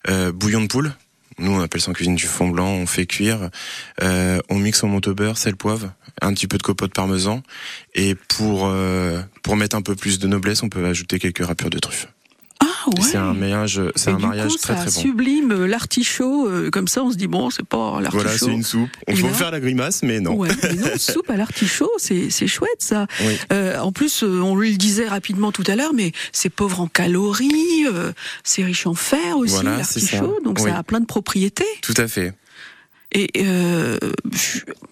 Euh, 0.08 0.32
bouillon 0.32 0.62
de 0.62 0.66
poule. 0.66 0.92
Nous, 1.38 1.50
on 1.50 1.60
appelle 1.60 1.80
ça 1.80 1.90
en 1.90 1.94
cuisine 1.94 2.14
du 2.14 2.26
fond 2.26 2.48
blanc. 2.48 2.68
On 2.68 2.86
fait 2.86 3.06
cuire. 3.06 3.50
Euh, 4.02 4.40
on 4.50 4.58
mixe 4.58 4.84
en 4.84 4.88
monte 4.88 5.08
au 5.08 5.14
beurre, 5.14 5.38
sel, 5.38 5.56
poivre, 5.56 5.92
un 6.20 6.34
petit 6.34 6.46
peu 6.46 6.58
de 6.58 6.62
copeaux 6.62 6.86
de 6.86 6.92
parmesan. 6.92 7.42
Et 7.94 8.14
pour 8.14 8.66
euh, 8.66 9.20
pour 9.42 9.56
mettre 9.56 9.76
un 9.76 9.82
peu 9.82 9.94
plus 9.96 10.18
de 10.18 10.26
noblesse, 10.26 10.62
on 10.62 10.68
peut 10.68 10.84
ajouter 10.84 11.18
quelques 11.18 11.44
râpures 11.44 11.70
de 11.70 11.78
truffes. 11.78 12.08
Ah 12.64 12.66
ouais. 12.90 12.94
C'est 13.02 13.16
un 13.16 13.34
mariage, 13.34 13.80
c'est 13.96 14.10
un 14.10 14.18
mariage 14.18 14.52
coup, 14.52 14.58
très 14.58 14.74
très 14.76 14.84
bon. 14.84 14.90
sublime 14.90 15.50
euh, 15.50 15.66
l'artichaut. 15.66 16.46
euh, 16.48 16.70
comme 16.70 16.86
ça, 16.86 17.02
on 17.02 17.10
se 17.10 17.16
dit 17.16 17.26
bon, 17.26 17.50
c'est 17.50 17.66
pas 17.66 18.00
l'artichaut. 18.00 18.22
Voilà, 18.22 18.38
c'est 18.38 18.52
une 18.52 18.62
soupe. 18.62 18.88
On 19.08 19.14
peut 19.16 19.28
faire 19.30 19.50
la 19.50 19.58
grimace, 19.58 20.04
mais 20.04 20.20
non. 20.20 20.34
Ouais, 20.34 20.48
mais 20.62 20.74
non, 20.74 20.86
soupe 20.96 21.28
à 21.28 21.36
l'artichaut, 21.36 21.90
c'est 21.98 22.30
c'est 22.30 22.46
chouette 22.46 22.70
ça. 22.78 23.08
Oui. 23.24 23.36
Euh, 23.52 23.80
en 23.80 23.90
plus, 23.90 24.22
euh, 24.22 24.40
on 24.42 24.54
le 24.54 24.70
disait 24.70 25.08
rapidement 25.08 25.50
tout 25.50 25.64
à 25.66 25.74
l'heure, 25.74 25.92
mais 25.92 26.12
c'est 26.30 26.50
pauvre 26.50 26.80
en 26.82 26.86
calories, 26.86 27.84
c'est 28.44 28.62
riche 28.62 28.86
en 28.86 28.94
fer 28.94 29.36
aussi 29.38 29.64
l'artichaut, 29.64 30.38
donc 30.44 30.58
Oui. 30.60 30.70
ça 30.70 30.78
a 30.78 30.82
plein 30.84 31.00
de 31.00 31.06
propriétés. 31.06 31.66
Tout 31.82 31.94
à 31.96 32.06
fait. 32.06 32.32
Et 33.14 33.28
euh, 33.44 33.98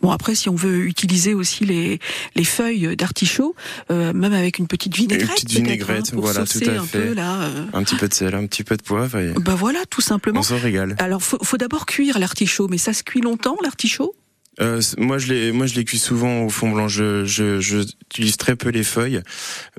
bon 0.03 0.11
après, 0.11 0.35
si 0.35 0.49
on 0.49 0.55
veut 0.55 0.85
utiliser 0.85 1.33
aussi 1.35 1.65
les 1.65 1.99
les 2.35 2.45
feuilles 2.45 2.95
d'artichaut, 2.97 3.55
euh, 3.91 4.13
même 4.13 4.33
avec 4.35 4.59
une 4.59 4.67
petite 4.67 4.95
vinaigrette, 4.95 5.29
Une 5.29 5.35
petite 5.35 5.51
vinaigrette, 5.51 6.09
hein, 6.09 6.13
pour 6.15 6.23
voilà, 6.25 6.45
tout 6.45 6.59
à 6.67 6.71
un 6.81 6.85
fait. 6.85 6.99
peu 7.09 7.15
là. 7.15 7.43
euh. 7.43 7.65
Un 7.73 7.83
petit 7.83 7.97
peu 7.97 8.09
de 8.09 8.15
sel, 8.15 8.35
un 8.35 8.47
petit 8.47 8.65
peu 8.65 8.77
de 8.77 8.83
poivre 8.83 9.19
et 9.19 9.33
Bah 9.41 9.55
voilà, 9.55 9.81
tout 9.89 10.01
simplement. 10.03 10.41
on 10.41 10.43
se 10.43 10.55
régale. 10.55 10.97
Alors, 10.99 11.23
faut, 11.23 11.39
faut 11.43 11.57
d'abord 11.57 11.87
cuire 11.87 12.19
l'artichaut, 12.19 12.69
mais 12.69 12.79
ça 12.79 12.93
se 12.93 13.03
cuit 13.03 13.21
longtemps, 13.23 13.57
l'artichaut? 13.63 14.15
Euh, 14.61 14.81
moi, 14.99 15.17
je 15.19 15.33
les, 15.33 15.53
moi, 15.53 15.67
je 15.67 15.75
les 15.75 15.85
cuis 15.85 15.99
souvent 15.99 16.43
au 16.43 16.49
fond 16.51 16.71
blanc. 16.71 16.89
Je, 16.89 17.25
je, 17.25 17.61
je 17.61 17.79
utilise 18.11 18.37
très 18.37 18.57
peu 18.57 18.69
les 18.69 18.83
feuilles, 18.83 19.23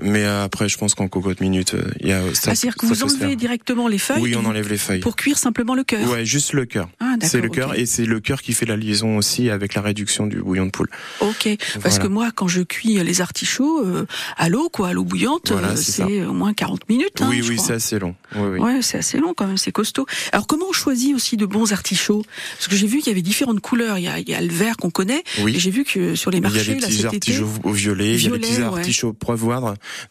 mais 0.00 0.24
euh, 0.24 0.42
après, 0.44 0.68
je 0.68 0.76
pense 0.78 0.94
qu'en 0.94 1.06
cocotte 1.08 1.40
minute, 1.40 1.74
euh, 1.74 1.84
il 2.00 2.08
y 2.08 2.12
a. 2.12 2.20
Ça, 2.22 2.28
Ah, 2.28 2.54
C'est-à-dire 2.54 2.76
que 2.76 2.86
vous 2.86 3.02
enlevez 3.04 3.18
faire. 3.28 3.36
directement 3.36 3.86
les 3.86 3.98
feuilles 3.98 4.20
Oui, 4.22 4.34
on 4.34 4.44
enlève 4.44 4.68
les 4.68 4.78
feuilles. 4.78 5.00
pour 5.00 5.14
cuire 5.14 5.38
simplement 5.38 5.74
le 5.74 5.84
cœur. 5.84 6.08
Ouais, 6.10 6.24
juste 6.24 6.52
le 6.54 6.64
cœur. 6.64 6.88
Ah, 7.00 7.14
C'est 7.22 7.40
le 7.40 7.48
cœur 7.50 7.78
et 7.78 7.86
c'est 7.86 8.06
le 8.06 8.18
cœur 8.18 8.42
qui 8.42 8.54
fait 8.54 8.66
la 8.66 8.76
liaison 8.76 9.18
aussi 9.18 9.50
avec 9.50 9.74
la 9.74 9.82
réduction 9.82 10.26
du 10.26 10.42
bouillon 10.42 10.66
de 10.66 10.70
poule. 10.70 10.88
Ok, 11.20 11.48
parce 11.82 11.98
que 11.98 12.06
moi, 12.08 12.30
quand 12.34 12.48
je 12.48 12.62
cuis 12.62 12.94
les 13.04 13.20
artichauts 13.20 13.84
euh, 13.86 14.06
à 14.36 14.48
l'eau, 14.48 14.68
quoi, 14.68 14.88
à 14.88 14.92
l'eau 14.94 15.04
bouillante, 15.04 15.52
Voilà, 15.52 15.72
euh, 15.72 15.76
c'est 15.76 16.24
au 16.24 16.32
moins 16.32 16.54
40 16.54 16.88
minutes. 16.88 17.20
hein, 17.20 17.28
oui, 17.30 17.42
oui, 17.48 17.58
c'est 17.58 17.74
assez 17.74 17.98
long. 17.98 18.16
Oui, 18.34 18.48
oui. 18.54 18.58
Ouais, 18.58 18.82
c'est 18.82 18.98
assez 18.98 19.18
long 19.18 19.34
quand 19.34 19.46
même, 19.46 19.58
c'est 19.58 19.70
costaud. 19.72 20.06
Alors 20.32 20.46
comment 20.46 20.66
on 20.70 20.72
choisit 20.72 21.14
aussi 21.14 21.36
de 21.36 21.46
bons 21.46 21.72
artichauts? 21.72 22.24
Parce 22.56 22.68
que 22.68 22.74
j'ai 22.74 22.86
vu 22.86 22.98
qu'il 22.98 23.08
y 23.08 23.10
avait 23.12 23.22
différentes 23.22 23.60
couleurs. 23.60 23.98
Il 23.98 24.04
y 24.04 24.08
a, 24.08 24.18
il 24.18 24.28
y 24.28 24.34
a 24.34 24.40
le 24.40 24.48
vert 24.62 24.76
qu'on 24.76 24.90
connaît, 24.90 25.22
Oui. 25.40 25.54
j'ai 25.58 25.70
vu 25.70 25.84
que 25.84 26.14
sur 26.14 26.30
les 26.30 26.38
Il 26.38 26.44
y 26.44 26.46
a 26.46 26.50
marchés 26.50 26.74
là 26.74 26.86
petits 26.86 27.06
artichauts 27.06 27.48
au 27.64 27.72
violet, 27.72 28.14
il 28.14 28.22
y 28.22 28.26
a 28.26 28.30
les 28.30 28.38
petits 28.38 28.56
ouais. 28.58 28.62
artichauts. 28.62 29.16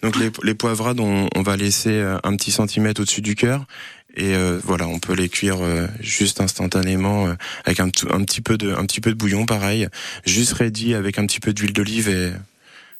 Donc 0.01 0.17
les, 0.19 0.29
les 0.43 0.53
poivrades, 0.53 0.99
on, 0.99 1.27
on 1.35 1.41
va 1.41 1.55
laisser 1.57 1.91
euh, 1.91 2.17
un 2.23 2.35
petit 2.35 2.51
centimètre 2.51 3.01
au-dessus 3.01 3.21
du 3.21 3.35
cœur. 3.35 3.65
Et 4.15 4.35
euh, 4.35 4.59
voilà, 4.63 4.87
on 4.87 4.99
peut 4.99 5.13
les 5.13 5.29
cuire 5.29 5.57
euh, 5.61 5.87
juste 6.01 6.41
instantanément 6.41 7.27
euh, 7.27 7.33
avec 7.63 7.79
un, 7.79 7.89
petit 7.89 8.41
peu 8.41 8.57
de 8.57 8.73
un 8.73 8.85
petit 8.85 8.99
peu 8.99 9.11
de 9.11 9.15
bouillon, 9.15 9.45
pareil, 9.45 9.87
juste 10.25 10.53
ready 10.53 10.93
avec 10.95 11.17
un 11.17 11.25
petit 11.25 11.39
peu 11.39 11.53
d'huile 11.53 11.71
d'olive 11.73 12.09
et 12.09 12.31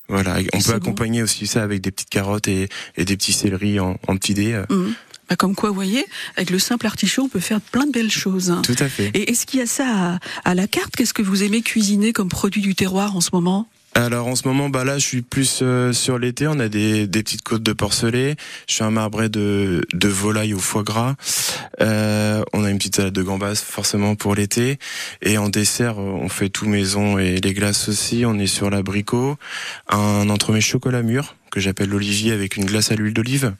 voilà. 0.08 0.38
On 0.54 0.58
peut 0.58 0.70
bon. 0.70 0.76
accompagner 0.76 1.22
aussi 1.22 1.46
ça 1.46 1.62
avec 1.62 1.82
des 1.82 1.90
petites 1.90 2.08
carottes 2.08 2.48
et, 2.48 2.68
et 2.96 3.04
des 3.04 3.16
petits 3.16 3.34
céleris 3.34 3.78
en, 3.78 3.98
en 4.08 4.16
petits 4.16 4.34
dés. 4.34 4.62
Mhm. 4.70 4.94
Bah, 5.28 5.36
comme 5.36 5.54
quoi, 5.54 5.68
vous 5.70 5.74
voyez, 5.74 6.04
avec 6.36 6.50
le 6.50 6.58
simple 6.58 6.86
artichaut, 6.86 7.22
on 7.22 7.28
peut 7.28 7.40
faire 7.40 7.60
plein 7.60 7.86
de 7.86 7.92
belles 7.92 8.10
choses. 8.10 8.50
hein. 8.50 8.62
Tout 8.62 8.76
à 8.78 8.88
fait. 8.88 9.10
Et 9.14 9.30
est-ce 9.30 9.46
qu'il 9.46 9.60
y 9.60 9.62
a 9.62 9.66
ça 9.66 10.18
à, 10.44 10.50
à 10.50 10.54
la 10.54 10.66
carte? 10.66 10.94
Qu'est-ce 10.96 11.14
que 11.14 11.22
vous 11.22 11.42
aimez 11.42 11.62
cuisiner 11.62 12.12
comme 12.12 12.28
produit 12.28 12.60
du 12.62 12.74
terroir 12.74 13.16
en 13.16 13.20
ce 13.20 13.30
moment? 13.32 13.68
Alors 13.94 14.26
en 14.26 14.36
ce 14.36 14.48
moment, 14.48 14.70
bah 14.70 14.84
là, 14.84 14.96
je 14.98 15.04
suis 15.04 15.20
plus 15.20 15.58
euh, 15.60 15.92
sur 15.92 16.18
l'été. 16.18 16.46
On 16.46 16.58
a 16.60 16.68
des, 16.70 17.06
des 17.06 17.22
petites 17.22 17.42
côtes 17.42 17.62
de 17.62 17.74
porcelet. 17.74 18.36
Je 18.66 18.76
fais 18.76 18.84
un 18.84 18.90
marbré 18.90 19.28
de, 19.28 19.84
de 19.92 20.08
volaille 20.08 20.54
au 20.54 20.58
foie 20.58 20.82
gras. 20.82 21.14
Euh, 21.82 22.42
on 22.54 22.64
a 22.64 22.70
une 22.70 22.78
petite 22.78 22.96
salade 22.96 23.12
de 23.12 23.22
gambas 23.22 23.54
forcément 23.56 24.14
pour 24.14 24.34
l'été. 24.34 24.78
Et 25.20 25.36
en 25.36 25.50
dessert, 25.50 25.98
on 25.98 26.30
fait 26.30 26.48
tout 26.48 26.66
maison 26.66 27.18
et 27.18 27.38
les 27.38 27.52
glaces 27.52 27.90
aussi. 27.90 28.24
On 28.24 28.38
est 28.38 28.46
sur 28.46 28.70
l'abricot, 28.70 29.36
un 29.90 30.30
entremets 30.30 30.62
chocolat 30.62 31.02
mûr 31.02 31.36
que 31.50 31.60
j'appelle 31.60 31.90
l'olivier 31.90 32.32
avec 32.32 32.56
une 32.56 32.64
glace 32.64 32.90
à 32.92 32.94
l'huile 32.94 33.12
d'olive. 33.12 33.52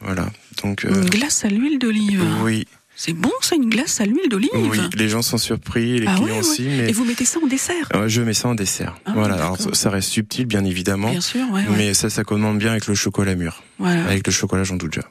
Voilà. 0.00 0.30
Donc 0.62 0.84
euh, 0.84 0.90
Une 1.02 1.08
glace 1.10 1.44
à 1.44 1.48
l'huile 1.48 1.78
d'olive. 1.78 2.22
oui, 2.42 2.66
C'est 2.96 3.12
bon 3.12 3.32
ça, 3.40 3.56
une 3.56 3.68
glace 3.68 4.00
à 4.00 4.04
l'huile 4.04 4.28
d'olive 4.30 4.50
oui, 4.54 4.78
les 4.94 5.08
gens 5.08 5.22
sont 5.22 5.36
surpris, 5.38 5.98
les 5.98 6.06
Ah 6.06 6.14
clients 6.14 6.26
ouais, 6.26 6.32
ouais. 6.32 6.38
aussi. 6.38 6.62
Mais 6.62 6.90
Et 6.90 6.92
vous 6.92 7.04
mettez 7.04 7.24
ça 7.24 7.40
en 7.42 7.46
dessert 7.46 7.88
je 8.06 8.22
mets 8.22 8.34
ça 8.34 8.48
en 8.48 8.54
dessert. 8.54 8.94
Ah, 9.04 9.12
voilà. 9.14 9.34
Alors 9.34 9.56
ça 9.72 9.90
reste 9.90 10.10
subtil, 10.10 10.46
bien 10.46 10.64
évidemment. 10.64 11.10
Bien 11.10 11.20
sûr, 11.20 11.50
ouais. 11.52 11.62
Mais 11.76 11.94
ça, 11.94 12.10
ça 12.10 12.24
commande 12.24 12.58
bien 12.58 12.70
avec 12.72 12.86
le 12.86 12.94
chocolat 12.94 13.34
mûr. 13.34 13.62
Voilà. 13.78 14.04
Avec 14.04 14.26
le 14.26 14.32
chocolat, 14.32 14.62
j'en 14.64 14.76
doute 14.76 14.92
déjà. 14.92 15.08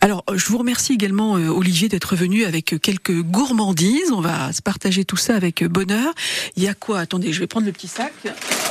Alors, 0.00 0.22
euh, 0.30 0.36
je 0.38 0.46
vous 0.46 0.58
remercie 0.58 0.92
également, 0.92 1.36
euh, 1.36 1.48
Olivier, 1.48 1.88
d'être 1.88 2.14
venu 2.14 2.44
avec 2.44 2.72
euh, 2.72 2.78
quelques 2.78 3.20
gourmandises. 3.22 4.12
On 4.12 4.20
va 4.20 4.52
se 4.52 4.62
partager 4.62 5.04
tout 5.04 5.16
ça 5.16 5.34
avec 5.34 5.64
bonheur. 5.64 6.14
Il 6.56 6.62
y 6.62 6.68
a 6.68 6.74
quoi? 6.74 7.00
Attendez, 7.00 7.32
je 7.32 7.40
vais 7.40 7.46
prendre 7.48 7.66
le 7.66 7.72
petit 7.72 7.88
sac. 7.88 8.12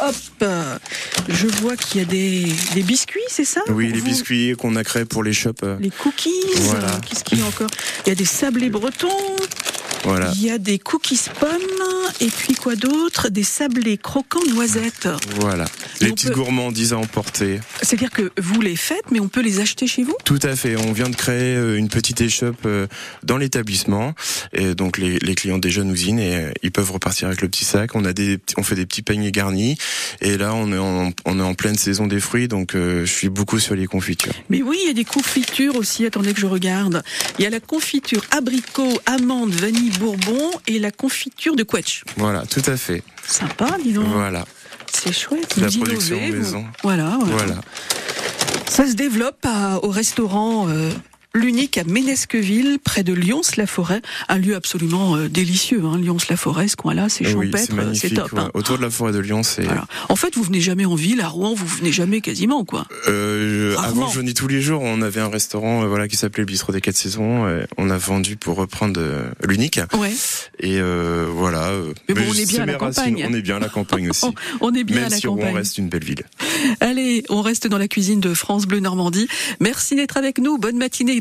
Hop 0.04 0.50
Je 1.28 1.48
vois 1.48 1.76
qu'il 1.76 2.00
y 2.00 2.04
a 2.04 2.08
des, 2.08 2.46
des 2.74 2.84
biscuits, 2.84 3.20
c'est 3.28 3.46
ça? 3.46 3.62
Oui, 3.70 3.92
les 3.92 4.00
vous 4.00 4.06
biscuits 4.06 4.54
qu'on 4.58 4.76
a 4.76 4.84
créés 4.84 5.06
pour 5.06 5.24
les 5.24 5.34
shops. 5.34 5.66
Les 5.80 5.90
cookies. 5.90 6.30
Voilà. 6.56 7.00
Qu'est-ce 7.08 7.24
qu'il 7.24 7.40
y 7.40 7.42
a 7.42 7.46
encore? 7.46 7.70
Il 8.06 8.10
y 8.10 8.12
a 8.12 8.16
des 8.16 8.26
sablés 8.46 8.70
bretons. 8.70 9.75
Voilà. 10.06 10.32
Il 10.36 10.44
y 10.44 10.50
a 10.52 10.58
des 10.58 10.80
cookies 10.80 11.20
pommes. 11.40 11.50
Et 12.22 12.28
puis 12.28 12.54
quoi 12.54 12.76
d'autre? 12.76 13.30
Des 13.30 13.44
sablés 13.44 13.98
croquants 13.98 14.40
noisettes. 14.54 15.10
Voilà. 15.40 15.66
Les 16.00 16.12
petites 16.12 16.30
peut- 16.30 16.36
gourmandises 16.36 16.94
à 16.94 16.98
emporter. 16.98 17.60
C'est-à-dire 17.82 18.12
que 18.12 18.32
vous 18.40 18.62
les 18.62 18.76
faites, 18.76 19.12
mais 19.12 19.20
on 19.20 19.28
peut 19.28 19.42
les 19.42 19.60
acheter 19.60 19.88
chez 19.88 20.04
vous? 20.04 20.16
Tout 20.24 20.40
à 20.44 20.56
fait. 20.56 20.76
On 20.78 20.94
vient 20.94 21.10
de 21.10 21.16
créer 21.16 21.56
euh, 21.56 21.78
une 21.78 21.90
petite 21.90 22.22
échoppe 22.22 22.62
euh, 22.66 22.88
dans 23.24 23.38
l'établissement. 23.38 24.14
Et 24.54 24.76
donc, 24.76 24.98
les, 24.98 25.18
les 25.20 25.36
clients 25.36 25.58
déjà 25.58 25.84
nous 25.84 25.94
usine 25.94 26.20
et 26.20 26.36
euh, 26.36 26.52
ils 26.64 26.72
peuvent 26.72 26.92
repartir 26.92 27.28
avec 27.28 27.42
le 27.42 27.50
petit 27.50 27.66
sac. 27.66 27.96
On 27.96 28.06
a 28.06 28.14
des, 28.14 28.40
on 28.58 28.64
fait 28.64 28.76
des 28.76 28.86
petits 28.86 29.02
paniers 29.02 29.32
garnis. 29.32 29.78
Et 30.22 30.38
là, 30.38 30.54
on 30.54 30.72
est 30.72 30.78
en, 30.78 31.12
on 31.26 31.40
est 31.40 31.44
en 31.44 31.54
pleine 31.56 31.76
saison 31.78 32.06
des 32.08 32.20
fruits. 32.20 32.48
Donc, 32.48 32.76
euh, 32.76 33.06
je 33.06 33.12
suis 33.12 33.30
beaucoup 33.30 33.60
sur 33.60 33.76
les 33.76 33.88
confitures. 33.88 34.34
Mais 34.50 34.62
oui, 34.62 34.78
il 34.84 34.88
y 34.88 34.92
a 34.92 34.94
des 34.94 35.06
confitures 35.06 35.76
aussi. 35.76 36.06
Attendez 36.06 36.34
que 36.34 36.40
je 36.40 36.46
regarde. 36.46 37.04
Il 37.40 37.44
y 37.44 37.48
a 37.48 37.50
la 37.50 37.60
confiture 37.60 38.24
abricot, 38.32 39.02
amande, 39.06 39.54
vanille, 39.54 39.92
bourbon 40.00 40.52
et 40.68 40.80
la 40.80 40.92
confiture 40.92 41.56
de 41.56 41.64
quetch. 41.64 42.04
Voilà, 42.18 42.44
tout 42.46 42.64
à 42.68 42.78
fait. 42.78 43.04
Sympa, 43.28 43.78
dis 43.84 43.94
donc. 43.94 44.08
Voilà. 44.08 44.46
C'est 44.94 45.12
chouette. 45.14 45.56
La 45.58 45.68
production 45.70 46.18
vous. 46.18 46.34
maison. 46.34 46.66
Voilà, 46.84 47.18
voilà. 47.20 47.36
Voilà. 47.36 47.56
Ça 48.70 48.88
se 48.88 48.94
développe 48.94 49.46
à- 49.46 49.78
au 49.84 49.90
restaurant 49.90 50.68
euh, 50.70 50.90
l'unique 51.36 51.78
à 51.78 51.84
Ménesqueville, 51.84 52.80
près 52.84 53.04
de 53.04 53.14
Lyons-la-Forêt. 53.14 54.02
Un 54.30 54.38
lieu 54.40 54.56
absolument 54.56 55.16
euh, 55.18 55.28
délicieux. 55.30 55.82
Hein, 55.86 56.00
Lyons-la-Forêt, 56.00 56.68
ce 56.68 56.76
coin-là, 56.76 57.10
c'est 57.10 57.26
champêtre, 57.26 57.58
c'est 57.60 57.74
euh, 57.80 57.94
c'est 57.94 58.10
top. 58.10 58.32
ouais. 58.34 58.40
hein. 58.40 58.52
Autour 58.54 58.78
de 58.78 58.82
la 58.84 58.90
forêt 58.90 59.12
de 59.12 59.20
Lyon, 59.20 59.44
c'est. 59.44 59.64
Voilà. 59.64 59.86
En 60.10 60.16
fait, 60.16 60.36
vous 60.36 60.44
venez 60.44 60.62
jamais 60.62 60.86
en 60.86 60.96
ville, 60.96 61.22
à 61.22 61.28
Rouen, 61.28 61.54
vous 61.54 61.66
venez 61.68 61.92
jamais 61.92 62.22
quasiment, 62.22 62.64
quoi. 62.66 62.88
Euh, 63.08 63.76
avant, 63.78 64.08
je 64.10 64.20
venais 64.20 64.34
tous 64.34 64.48
les 64.48 64.62
jours. 64.62 64.82
On 64.82 65.02
avait 65.02 65.20
un 65.22 65.30
restaurant, 65.30 65.84
euh, 65.84 65.88
voilà, 65.88 66.08
qui 66.08 66.16
s'appelait 66.16 66.42
le 66.42 66.48
Bistrot 66.48 66.72
des 66.72 66.82
Quatre 66.82 66.96
Saisons. 66.96 67.46
on 67.78 67.90
a 67.90 67.98
vendu 67.98 68.38
pour 68.38 68.56
reprendre 68.56 69.00
l'unique. 69.48 69.80
Ouais. 70.00 70.14
Et 70.60 70.80
euh, 70.80 71.28
voilà. 71.30 71.72
Mais 72.08 72.16
bon, 72.16 72.22
on 72.30 72.34
est 72.34 72.48
bien 72.50 72.64
à 72.64 72.66
la 72.66 72.78
racines. 72.78 73.04
campagne. 73.16 73.28
On 73.30 73.34
est 73.34 73.42
bien 73.42 73.58
à 73.58 73.60
la 73.60 73.70
campagne 73.70 74.10
aussi. 74.10 74.26
On 74.62 74.74
est 74.74 74.84
bien 74.84 74.96
Même 74.98 75.06
à 75.06 75.10
la 75.10 75.18
si 75.18 75.28
Rouen 75.28 75.38
campagne. 75.38 75.56
reste 75.56 75.78
une 75.78 75.90
belle 75.90 76.04
ville. 76.04 76.24
Allez, 76.80 77.24
on 77.30 77.42
reste 77.42 77.68
dans 77.68 77.78
la 77.78 77.88
cuisine 77.88 78.20
de 78.20 78.34
France 78.34 78.66
Bleu 78.66 78.80
Normandie. 78.80 79.28
Merci 79.60 79.96
d'être 79.96 80.18
avec 80.18 80.38
nous. 80.40 80.58
Bonne 80.58 80.78
matinée. 80.78 81.20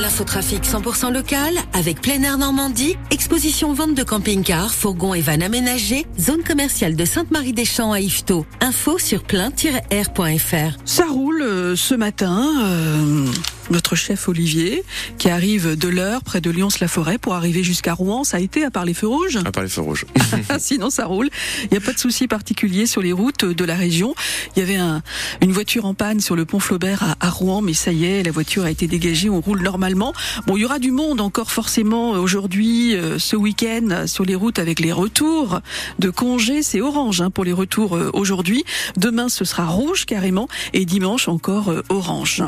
L'infotrafic 0.00 0.62
100% 0.64 1.12
local 1.12 1.54
avec 1.74 2.00
plein 2.00 2.22
air 2.22 2.38
Normandie, 2.38 2.96
exposition 3.10 3.72
vente 3.72 3.94
de 3.94 4.04
camping-cars, 4.04 4.72
fourgons 4.72 5.12
et 5.12 5.20
vannes 5.20 5.42
aménagés, 5.42 6.06
zone 6.20 6.44
commerciale 6.44 6.94
de 6.94 7.04
Sainte-Marie-des-Champs 7.04 7.92
à 7.92 8.00
Yvetot. 8.00 8.46
Info 8.60 8.98
sur 8.98 9.24
plein-air.fr. 9.24 10.78
Ça 10.84 11.04
roule 11.06 11.42
euh, 11.42 11.74
ce 11.76 11.94
matin. 11.96 12.52
euh, 12.64 13.26
notre 13.70 13.96
chef 13.96 14.28
Olivier, 14.28 14.84
qui 15.18 15.28
arrive 15.30 15.76
de 15.76 15.88
l'heure 15.88 16.22
près 16.22 16.40
de 16.40 16.50
Lyons-la-Forêt 16.50 17.18
pour 17.18 17.34
arriver 17.34 17.62
jusqu'à 17.62 17.94
Rouen, 17.94 18.24
ça 18.24 18.38
a 18.38 18.40
été 18.40 18.64
à 18.64 18.70
part 18.70 18.84
les 18.84 18.94
feux 18.94 19.08
rouges 19.08 19.38
À 19.44 19.52
part 19.52 19.62
les 19.62 19.68
feux 19.68 19.82
rouges. 19.82 20.06
Sinon, 20.58 20.90
ça 20.90 21.06
roule. 21.06 21.28
Il 21.64 21.68
n'y 21.72 21.76
a 21.76 21.80
pas 21.80 21.92
de 21.92 21.98
souci 21.98 22.28
particulier 22.28 22.86
sur 22.86 23.02
les 23.02 23.12
routes 23.12 23.44
de 23.44 23.64
la 23.64 23.74
région. 23.74 24.14
Il 24.56 24.60
y 24.60 24.62
avait 24.62 24.76
un, 24.76 25.02
une 25.42 25.52
voiture 25.52 25.84
en 25.86 25.94
panne 25.94 26.20
sur 26.20 26.36
le 26.36 26.44
pont 26.44 26.60
Flaubert 26.60 27.02
à, 27.02 27.16
à 27.26 27.30
Rouen, 27.30 27.60
mais 27.62 27.74
ça 27.74 27.92
y 27.92 28.04
est, 28.04 28.22
la 28.22 28.30
voiture 28.30 28.64
a 28.64 28.70
été 28.70 28.86
dégagée. 28.86 29.30
On 29.30 29.40
roule 29.40 29.62
normalement. 29.62 30.12
Bon, 30.46 30.56
il 30.56 30.60
y 30.60 30.64
aura 30.64 30.78
du 30.78 30.90
monde 30.90 31.20
encore 31.20 31.50
forcément 31.50 32.10
aujourd'hui, 32.12 32.96
euh, 32.96 33.18
ce 33.18 33.36
week-end, 33.36 34.06
sur 34.06 34.24
les 34.24 34.34
routes 34.34 34.58
avec 34.58 34.80
les 34.80 34.92
retours 34.92 35.60
de 35.98 36.10
congés. 36.10 36.62
C'est 36.62 36.80
orange 36.80 37.20
hein, 37.20 37.30
pour 37.30 37.44
les 37.44 37.52
retours 37.52 37.96
euh, 37.96 38.10
aujourd'hui. 38.12 38.64
Demain, 38.96 39.28
ce 39.28 39.44
sera 39.44 39.66
rouge 39.66 40.06
carrément, 40.06 40.48
et 40.72 40.84
dimanche 40.84 41.28
encore 41.28 41.70
euh, 41.70 41.82
orange. 41.88 42.42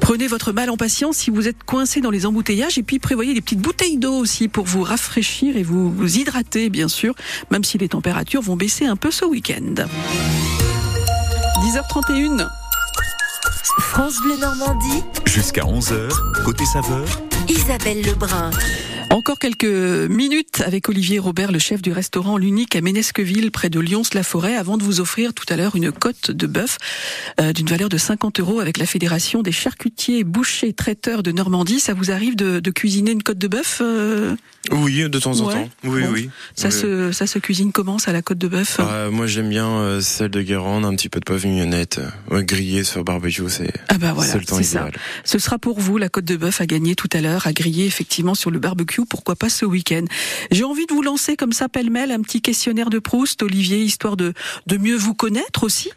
Prenez 0.00 0.19
votre 0.26 0.52
mal 0.52 0.70
en 0.70 0.76
patience 0.76 1.16
si 1.16 1.30
vous 1.30 1.48
êtes 1.48 1.62
coincé 1.64 2.00
dans 2.00 2.10
les 2.10 2.26
embouteillages 2.26 2.78
et 2.78 2.82
puis 2.82 2.98
prévoyez 2.98 3.34
des 3.34 3.40
petites 3.40 3.60
bouteilles 3.60 3.98
d'eau 3.98 4.14
aussi 4.14 4.48
pour 4.48 4.64
vous 4.64 4.82
rafraîchir 4.82 5.56
et 5.56 5.62
vous, 5.62 5.92
vous 5.92 6.18
hydrater 6.18 6.70
bien 6.70 6.88
sûr, 6.88 7.14
même 7.50 7.64
si 7.64 7.78
les 7.78 7.88
températures 7.88 8.42
vont 8.42 8.56
baisser 8.56 8.86
un 8.86 8.96
peu 8.96 9.10
ce 9.10 9.24
week-end. 9.24 9.74
10h31. 11.62 12.48
France 13.80 14.16
Bleu 14.22 14.36
Normandie, 14.38 15.02
Jusqu'à 15.26 15.62
11h, 15.62 16.08
côté 16.44 16.64
saveur, 16.64 17.06
Isabelle 17.48 18.02
Lebrun. 18.02 18.50
Encore 19.10 19.40
quelques 19.40 19.64
minutes 19.64 20.62
avec 20.64 20.88
Olivier 20.88 21.18
Robert, 21.18 21.50
le 21.50 21.58
chef 21.58 21.82
du 21.82 21.90
restaurant 21.90 22.38
L'Unique 22.38 22.76
à 22.76 22.80
Ménesqueville, 22.80 23.50
près 23.50 23.68
de 23.68 23.80
Lyons-la-Forêt, 23.80 24.54
avant 24.54 24.78
de 24.78 24.84
vous 24.84 25.00
offrir 25.00 25.34
tout 25.34 25.44
à 25.48 25.56
l'heure 25.56 25.74
une 25.74 25.90
côte 25.90 26.30
de 26.30 26.46
bœuf 26.46 26.78
euh, 27.40 27.52
d'une 27.52 27.66
valeur 27.66 27.88
de 27.88 27.98
50 27.98 28.38
euros 28.38 28.60
avec 28.60 28.78
la 28.78 28.86
Fédération 28.86 29.42
des 29.42 29.50
charcutiers, 29.50 30.22
bouchers, 30.22 30.72
traiteurs 30.72 31.24
de 31.24 31.32
Normandie. 31.32 31.80
Ça 31.80 31.92
vous 31.92 32.12
arrive 32.12 32.36
de, 32.36 32.60
de 32.60 32.70
cuisiner 32.70 33.10
une 33.10 33.22
côte 33.24 33.38
de 33.38 33.48
bœuf 33.48 33.78
euh? 33.82 34.36
Oui, 34.70 35.08
de 35.08 35.18
temps 35.18 35.40
en 35.40 35.46
Ouais. 35.48 35.54
temps. 35.54 35.68
Oui, 35.84 36.02
Bon. 36.02 36.12
oui. 36.12 36.30
ça, 36.54 36.68
Oui. 36.68 36.74
se, 36.74 37.10
ça 37.12 37.26
se 37.26 37.38
cuisine 37.40 37.72
comment, 37.72 37.98
ça, 37.98 38.12
la 38.12 38.22
côte 38.22 38.38
de 38.38 38.46
bœuf? 38.46 38.76
Ah, 38.78 39.08
moi 39.10 39.26
j'aime 39.26 39.48
bien 39.48 39.68
euh, 39.70 40.00
celle 40.00 40.30
de 40.30 40.40
Guérande, 40.40 40.84
un 40.84 40.94
petit 40.94 41.08
peu 41.08 41.18
de 41.18 41.24
poivre 41.24 41.46
mignonnette, 41.48 42.00
euh, 42.30 42.42
grillée 42.42 42.84
sur 42.84 43.02
barbecue, 43.02 43.42
c'est 43.48 43.72
Ah 43.88 43.98
bah 43.98 44.12
voilà, 44.14 44.30
c'est 44.30 44.38
le 44.38 44.44
temps 44.44 44.62
ça. 44.62 44.88
Ce 45.24 45.38
sera 45.40 45.58
pour 45.58 45.80
vous 45.80 45.98
la 45.98 46.08
côte 46.08 46.26
de 46.26 46.36
bœuf 46.36 46.60
à 46.60 46.66
gagner 46.66 46.94
tout 46.94 47.08
à 47.12 47.20
l'heure, 47.20 47.46
à 47.48 47.52
griller 47.52 47.86
effectivement 47.86 48.34
sur 48.36 48.50
le 48.52 48.60
barbecue, 48.60 48.99
pourquoi 49.06 49.36
pas 49.36 49.48
ce 49.48 49.64
week-end. 49.64 50.04
J'ai 50.50 50.64
envie 50.64 50.86
de 50.86 50.92
vous 50.92 51.02
lancer 51.02 51.36
comme 51.36 51.52
ça 51.52 51.68
pêle-mêle 51.68 52.10
un 52.10 52.20
petit 52.20 52.40
questionnaire 52.40 52.90
de 52.90 52.98
Proust, 52.98 53.42
Olivier, 53.42 53.82
histoire 53.82 54.16
de, 54.16 54.32
de 54.66 54.76
mieux 54.76 54.96
vous 54.96 55.14
connaître 55.14 55.64
aussi. 55.64 55.90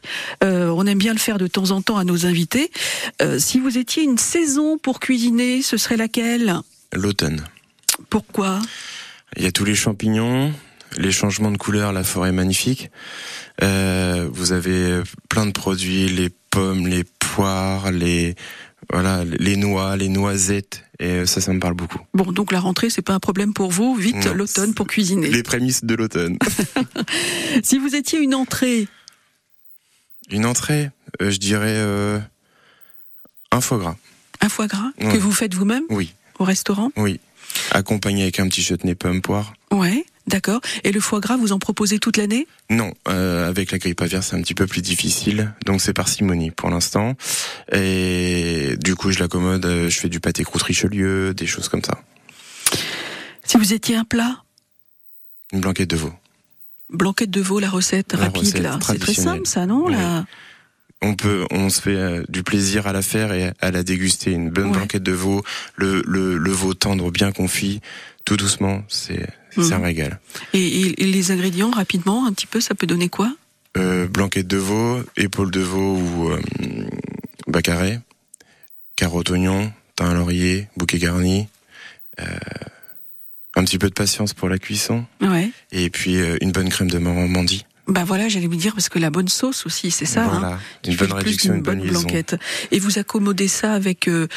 Euh, 0.44 0.70
on 0.70 0.86
aime 0.86 0.98
bien 0.98 1.13
le 1.13 1.20
faire 1.20 1.38
de 1.38 1.48
temps 1.48 1.72
en 1.72 1.82
temps 1.82 1.98
à 1.98 2.04
nos 2.04 2.26
invités. 2.26 2.72
Euh, 3.22 3.39
si 3.39 3.60
vous 3.60 3.78
étiez 3.78 4.04
une 4.04 4.18
saison 4.18 4.78
pour 4.78 5.00
cuisiner, 5.00 5.62
ce 5.62 5.78
serait 5.78 5.98
laquelle? 5.98 6.60
L'automne. 6.94 7.44
Pourquoi? 8.10 8.60
Il 9.38 9.44
y 9.44 9.48
a 9.48 9.52
tous 9.52 9.66
les 9.66 9.76
champignons, 9.76 10.54
les 10.98 11.12
changements 11.12 11.52
de 11.52 11.58
couleur, 11.58 11.92
la 11.94 12.04
forêt 12.04 12.30
est 12.30 12.34
magnifique. 12.34 12.92
Euh, 13.62 14.28
vous 14.32 14.52
avez 14.52 15.02
plein 15.30 15.46
de 15.46 15.52
produits, 15.52 16.08
les 16.08 16.30
pommes, 16.50 16.88
les 16.88 17.04
poires, 17.20 17.92
les 17.92 18.36
voilà, 18.92 19.24
les 19.24 19.56
noix, 19.56 19.96
les 19.96 20.10
noisettes, 20.10 20.83
et 21.04 21.26
ça, 21.26 21.42
ça 21.42 21.52
me 21.52 21.60
parle 21.60 21.74
beaucoup. 21.74 22.00
Bon, 22.13 22.32
donc 22.32 22.52
la 22.54 22.62
rentrée, 22.62 22.89
c'est 22.89 23.02
pas 23.02 23.13
un 23.13 23.20
problème 23.20 23.54
pour 23.54 23.72
vous. 23.72 23.94
Vite 23.94 24.26
Non, 24.26 24.34
l'automne 24.34 24.74
pour 24.74 24.88
cuisiner. 24.88 25.28
Les 25.30 25.44
prémices 25.44 25.84
de 25.84 25.96
l'automne. 25.96 26.38
Si 27.63 27.78
vous 27.78 27.94
étiez 27.96 28.20
une 28.20 28.34
entrée, 28.34 28.88
Une 30.30 30.46
entrée, 30.46 30.92
euh, 31.22 31.30
je 31.30 31.38
dirais 31.38 31.76
euh, 31.76 32.20
un 33.52 33.60
foie 33.62 33.78
gras. 33.80 33.96
un 34.42 34.48
foie 34.50 34.68
gras 34.68 34.92
que 34.98 35.18
vous 35.18 35.32
faites 35.34 35.54
vous-même 35.54 35.84
Oui, 35.89 36.13
au 36.39 36.46
restaurant 36.46 36.89
oui. 36.96 37.20
Accompagné 37.72 38.24
avec 38.24 38.39
un 38.39 38.48
petit 38.48 38.63
chutney 38.63 38.96
pomme 38.96 39.22
poire. 39.22 39.54
Ouais, 39.72 40.06
d'accord. 40.28 40.62
Et 40.84 40.92
le 40.92 41.00
foie 41.00 41.20
gras, 41.20 41.38
vous 41.38 41.52
en 41.52 41.60
proposez 41.60 42.00
toute 42.00 42.18
l'année? 42.18 42.48
Non, 42.70 42.94
euh, 43.08 43.48
avec 43.48 43.72
la 43.72 43.78
grippe 43.78 44.02
aviaire, 44.02 44.24
c'est 44.24 44.36
un 44.36 44.42
petit 44.42 44.56
peu 44.56 44.68
plus 44.68 44.82
difficile, 44.82 45.54
donc 45.66 45.82
c'est 45.82 45.94
parcimonie 45.94 46.52
pour 46.52 46.70
l'instant. 46.70 47.16
Et 47.72 48.76
du 48.80 48.96
coup, 48.96 49.12
je 49.12 49.20
l'accommode, 49.20 49.66
euh, 49.66 49.90
je 49.90 50.00
fais 50.00 50.10
du 50.10 50.20
pâté 50.20 50.44
croûte 50.44 50.64
Richelieu, 50.64 51.34
des 51.34 51.48
choses 51.48 51.70
comme 51.70 51.84
ça. 51.84 52.00
Si 53.44 53.58
vous 53.58 53.74
étiez 53.74 53.96
un 53.96 54.06
plat, 54.06 54.42
Une 55.52 55.60
blanquette 55.62 55.90
de 55.90 55.96
veau. 55.98 56.14
blanquette 56.90 57.30
de 57.32 57.42
veau, 57.42 57.60
la 57.60 57.70
recette 57.70 58.14
La 58.14 58.20
rapide 58.26 58.44
recette 58.44 58.62
là, 58.62 58.80
c'est 58.86 59.00
très 59.00 59.14
simple 59.14 59.46
ça, 59.46 59.66
non 59.66 59.86
Oui. 59.88 59.96
On 61.06 61.16
peut, 61.16 61.46
on 61.52 61.70
se 61.70 61.82
fait 61.82 61.96
euh, 61.98 62.24
du 62.30 62.44
plaisir 62.44 62.88
à 62.88 62.94
la 62.94 63.02
faire 63.02 63.34
et 63.34 63.52
à 63.60 63.72
la 63.72 63.84
déguster. 63.84 64.32
Une 64.32 64.50
bonne 64.50 64.68
Ouais. 64.68 64.72
blanquette 64.78 65.04
de 65.04 65.12
veau, 65.12 65.44
le, 65.76 66.02
le, 66.08 66.38
le 66.38 66.52
veau 66.52 66.74
tendre, 66.74 67.12
bien 67.12 67.34
confit, 67.34 67.82
tout 68.24 68.38
doucement, 68.38 68.84
c'est 68.88 69.28
c'est 69.56 69.74
un 69.74 69.78
Mhm. 69.80 69.84
régal. 69.84 70.20
et, 70.54 70.94
les 70.98 71.32
ingrédients 71.32 71.72
rapidement, 71.72 72.26
un 72.26 72.34
petit 72.34 72.48
peu, 72.48 72.60
ça 72.62 72.76
peut 72.76 72.88
donner 72.88 73.10
quoi? 73.10 73.34
Euh, 73.78 74.08
blanquette 74.08 74.48
de 74.48 74.58
veau, 74.58 75.02
épaule 75.18 75.50
de 75.52 75.62
veau 75.62 75.98
ou 75.98 76.30
euh, 76.30 76.39
bacarré, 77.48 78.00
carotte 78.96 79.30
oignon, 79.32 79.72
thym 79.96 80.13
laurier, 80.13 80.68
bouquet 80.78 81.00
garni, 81.00 81.48
euh, 82.20 82.26
un 83.56 83.63
petit 83.63 83.78
peu 83.78 83.88
de 83.89 83.94
patience 83.94 84.34
pour 84.34 84.50
la 84.50 84.58
cuisson, 84.60 85.06
Ouais. 85.22 85.50
et 85.72 85.89
puis 85.89 86.18
euh, 86.18 86.38
une 86.42 86.52
bonne 86.52 86.70
crème 86.70 86.89
de 86.89 87.00
Normandie. 87.00 87.66
Bah 87.88 88.06
voilà, 88.06 88.30
j'allais 88.30 88.48
vous 88.48 88.56
dire 88.56 88.74
parce 88.74 88.88
que 88.88 88.98
la 88.98 89.10
bonne 89.10 89.28
sauce 89.28 89.65
aussi, 89.65 89.91
c'est 89.91 90.06
ça. 90.06 90.24
hein, 90.24 90.39
voilà, 90.39 90.60
qui 90.82 90.91
une 90.91 90.98
bonne 90.98 91.08
plus 91.10 91.15
réduction, 91.17 91.54
une 91.56 91.62
bonne 91.62 91.82
blanquette. 91.82 92.38
Et 92.72 92.80
vous 92.80 92.98
accommodez 92.98 93.50
ça 93.50 93.74
avec 93.74 94.08
euh, 94.08 94.28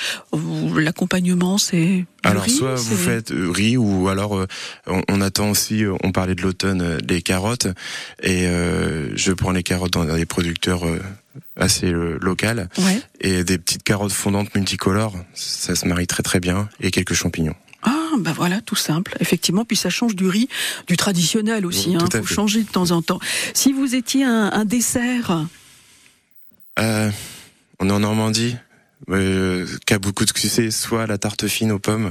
l'accompagnement, 0.77 1.59
c'est 1.59 2.05
Alors 2.25 2.43
riz, 2.43 2.51
soit 2.57 2.75
vous 2.75 2.97
faites 2.97 3.31
euh, 3.31 3.51
riz 3.51 3.77
ou 3.77 4.09
alors 4.09 4.37
euh, 4.37 4.47
on, 4.87 5.03
on 5.09 5.21
attend 5.21 5.51
aussi, 5.51 5.85
euh, 5.85 5.95
on 6.03 6.13
parlait 6.13 6.35
de 6.35 6.43
l'automne, 6.43 6.83
euh, 6.83 6.99
les 7.09 7.23
carottes 7.23 7.69
et 8.23 8.47
euh, 8.47 9.17
je 9.17 9.33
prends 9.33 9.53
les 9.53 9.63
carottes 9.63 9.93
dans 9.93 10.05
des 10.05 10.27
producteurs 10.27 10.85
euh, 10.87 10.99
assez 11.57 11.87
euh, 11.93 12.19
locales 12.21 12.69
Ouais. 12.79 13.01
et 13.21 13.45
des 13.45 13.59
petites 13.59 13.83
carottes 13.83 14.13
fondantes 14.13 14.55
multicolores, 14.55 15.15
ça 15.35 15.75
se 15.75 15.87
marie 15.87 16.07
très 16.07 16.23
très 16.23 16.41
bien 16.41 16.69
et 16.81 16.91
quelques 16.91 17.15
champignons. 17.15 17.55
Bah 18.19 18.33
voilà, 18.35 18.61
tout 18.61 18.77
simple. 18.77 19.17
Effectivement, 19.21 19.65
puis 19.65 19.77
ça 19.77 19.91
change 19.91 20.15
du 20.17 20.29
riz, 20.29 20.49
du 20.87 20.97
traditionnel 20.97 21.67
aussi. 21.67 21.91
Oui, 21.91 21.97
Hein, 21.97 22.09
faut 22.11 22.23
fait. 22.25 22.35
changer 22.35 22.63
de 22.63 22.69
temps 22.69 22.91
en 22.91 23.03
temps. 23.03 23.21
Si 23.55 23.73
vous 23.73 23.95
étiez 23.95 24.25
un, 24.25 24.51
un 24.53 24.65
dessert, 24.65 25.47
Euh, 26.79 27.11
on 27.79 27.89
est 27.89 27.93
en 27.93 28.01
Normandie, 28.01 28.57
euh, 29.11 29.67
qui 29.87 29.95
a 29.95 29.99
beaucoup 29.99 30.25
de 30.25 30.29
succès, 30.31 30.71
soit 30.71 31.07
la 31.07 31.19
tarte 31.19 31.47
fine 31.49 31.73
aux 31.73 31.79
pommes 31.79 32.11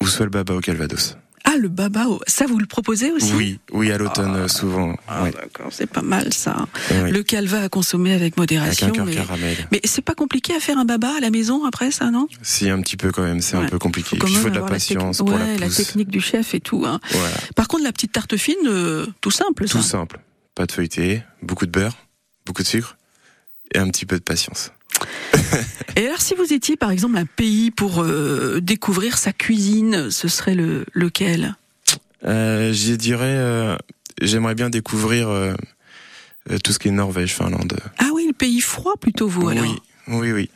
ou 0.00 0.06
soit 0.08 0.24
le 0.26 0.30
baba 0.30 0.54
au 0.54 0.60
calvados. 0.60 1.16
Ah 1.54 1.58
le 1.58 1.68
baba, 1.68 2.06
ça 2.26 2.46
vous 2.46 2.58
le 2.58 2.66
proposez 2.66 3.10
aussi 3.12 3.32
Oui, 3.34 3.58
oui 3.72 3.90
à 3.92 3.98
l'automne 3.98 4.34
euh, 4.36 4.48
souvent. 4.48 4.96
Ah, 5.08 5.24
d'accord, 5.30 5.68
c'est 5.70 5.86
pas 5.86 6.02
mal 6.02 6.32
ça. 6.32 6.66
Oui. 6.90 7.10
Le 7.10 7.22
calva 7.22 7.62
à 7.62 7.68
consommer 7.68 8.10
avec 8.12 8.22
Avec 8.22 8.38
modération. 8.38 8.92
un 8.98 9.04
mais 9.04 9.14
caramel. 9.14 9.56
mais 9.70 9.80
c'est 9.84 10.02
pas 10.02 10.14
compliqué 10.14 10.54
à 10.54 10.60
faire 10.60 10.78
un 10.78 10.84
baba 10.84 11.14
à 11.16 11.20
la 11.20 11.30
maison 11.30 11.64
après 11.64 11.90
ça, 11.90 12.10
non? 12.10 12.28
Si 12.42 12.68
un 12.70 12.80
petit 12.80 12.96
peu 12.96 13.10
quand 13.12 13.22
même, 13.22 13.40
c'est 13.40 13.56
Ouais. 13.56 13.64
un 13.64 13.68
peu 13.68 13.78
compliqué. 13.78 14.16
Faut 14.18 14.26
Il 14.26 14.36
faut 14.36 14.50
de 14.50 14.54
la 14.58 14.62
patience 14.62 15.18
pour 15.18 15.30
ouais, 15.32 15.38
la 15.58 15.66
la 15.66 15.68
technique 15.68 16.08
du 16.08 16.20
chef 16.20 16.54
et 16.54 16.60
tout. 16.60 16.84
Hein. 16.86 17.00
Voilà. 17.10 17.34
Par 17.56 17.68
contre, 17.68 17.84
la 17.84 17.92
petite 17.92 18.12
tarte 18.12 18.36
fine, 18.36 18.54
euh, 18.66 19.06
tout 19.20 19.30
simple 19.30 19.68
ça. 19.68 19.78
Tout 19.78 19.82
simple. 19.84 20.20
Pas 20.54 20.66
de 20.66 20.72
feuilleté, 20.72 21.22
beaucoup 21.42 21.66
de 21.66 21.70
beurre, 21.70 21.96
beaucoup 22.46 22.62
de 22.62 22.68
sucre 22.68 22.96
et 23.74 23.78
un 23.78 23.88
petit 23.88 24.06
peu 24.06 24.16
de 24.18 24.22
patience. 24.22 24.70
Et 25.96 26.06
alors, 26.06 26.20
si 26.20 26.34
vous 26.34 26.52
étiez 26.52 26.76
par 26.76 26.90
exemple 26.90 27.16
un 27.18 27.26
pays 27.26 27.70
pour 27.70 28.02
euh, 28.02 28.60
découvrir 28.62 29.18
sa 29.18 29.32
cuisine, 29.32 30.10
ce 30.10 30.28
serait 30.28 30.54
le 30.54 30.84
lequel? 30.92 31.54
Euh, 32.24 32.72
J'y 32.72 32.96
dirais, 32.96 33.26
euh, 33.36 33.76
j'aimerais 34.20 34.54
bien 34.54 34.70
découvrir 34.70 35.28
euh, 35.28 35.54
tout 36.64 36.72
ce 36.72 36.78
qui 36.78 36.88
est 36.88 36.92
Norvège, 36.92 37.34
Finlande. 37.34 37.78
Ah 37.98 38.08
oui, 38.14 38.24
le 38.26 38.32
pays 38.32 38.60
froid 38.60 38.94
plutôt 39.00 39.28
vous 39.28 39.48
alors. 39.48 39.64
Oui, 39.64 39.78
oui, 40.08 40.32
oui. 40.32 40.50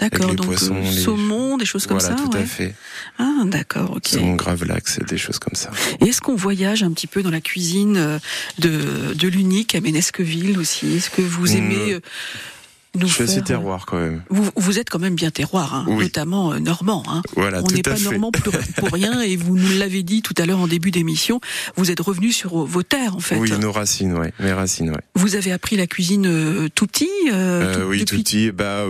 D'accord, 0.00 0.34
donc 0.34 0.46
poissons, 0.46 0.76
euh, 0.76 0.80
les- 0.90 1.02
saumon, 1.02 1.58
des 1.58 1.66
choses 1.66 1.86
comme 1.86 1.98
voilà, 1.98 2.16
ça. 2.16 2.22
tout 2.24 2.30
ouais. 2.32 2.40
à 2.40 2.46
fait. 2.46 2.74
Ah 3.18 3.42
d'accord, 3.44 3.92
ok. 3.96 4.08
Saumon 4.08 4.34
gravlax, 4.34 4.98
des 5.06 5.18
choses 5.18 5.38
comme 5.38 5.54
ça. 5.54 5.70
Et 6.00 6.06
est-ce 6.08 6.22
qu'on 6.22 6.34
voyage 6.36 6.82
un 6.82 6.90
petit 6.92 7.06
peu 7.06 7.22
dans 7.22 7.30
la 7.30 7.42
cuisine 7.42 8.18
de, 8.58 9.12
de 9.14 9.28
l'unique 9.28 9.74
à 9.74 9.80
Ménesqueville 9.82 10.58
aussi? 10.58 10.96
Est-ce 10.96 11.10
que 11.10 11.20
vous 11.20 11.54
aimez 11.54 11.98
nous 12.98 13.06
Je 13.06 13.12
suis 13.14 13.22
assez 13.24 13.34
faire, 13.34 13.42
euh, 13.42 13.46
terroir 13.46 13.86
quand 13.86 13.98
même. 13.98 14.22
Vous, 14.30 14.48
vous 14.56 14.78
êtes 14.78 14.90
quand 14.90 14.98
même 14.98 15.14
bien 15.14 15.30
terroir, 15.30 15.74
hein, 15.74 15.84
Oui. 15.88 16.04
notamment 16.04 16.52
euh, 16.52 16.58
normand. 16.58 17.02
Hein. 17.08 17.22
Voilà, 17.36 17.62
On 17.62 17.66
n'est 17.68 17.82
pas 17.82 17.96
fait. 17.96 18.04
normand 18.10 18.30
pour, 18.32 18.52
pour 18.76 18.88
rien 18.90 19.20
et 19.20 19.36
vous 19.36 19.56
nous 19.56 19.78
l'avez 19.78 20.02
dit 20.02 20.22
tout 20.22 20.34
à 20.38 20.46
l'heure 20.46 20.58
en 20.58 20.66
début 20.66 20.90
d'émission. 20.90 21.40
Vous 21.76 21.90
êtes 21.90 22.00
revenu 22.00 22.32
sur 22.32 22.64
vos 22.64 22.82
terres 22.82 23.14
en 23.16 23.20
fait. 23.20 23.36
Oui, 23.36 23.50
nos 23.58 23.72
racines, 23.72 24.14
ouais, 24.18 24.32
mes 24.40 24.52
racines, 24.52 24.90
ouais. 24.90 25.00
Vous 25.14 25.36
avez 25.36 25.52
appris 25.52 25.76
la 25.76 25.86
cuisine 25.86 26.26
euh, 26.26 26.68
tout 26.74 26.86
petit 26.86 27.08
euh, 27.32 27.62
Euh, 27.62 27.74
tout- 27.74 27.88
oui, 27.88 28.00
depuis- 28.00 28.16
tout 28.18 28.22
petit. 28.24 28.50
Bah, 28.50 28.84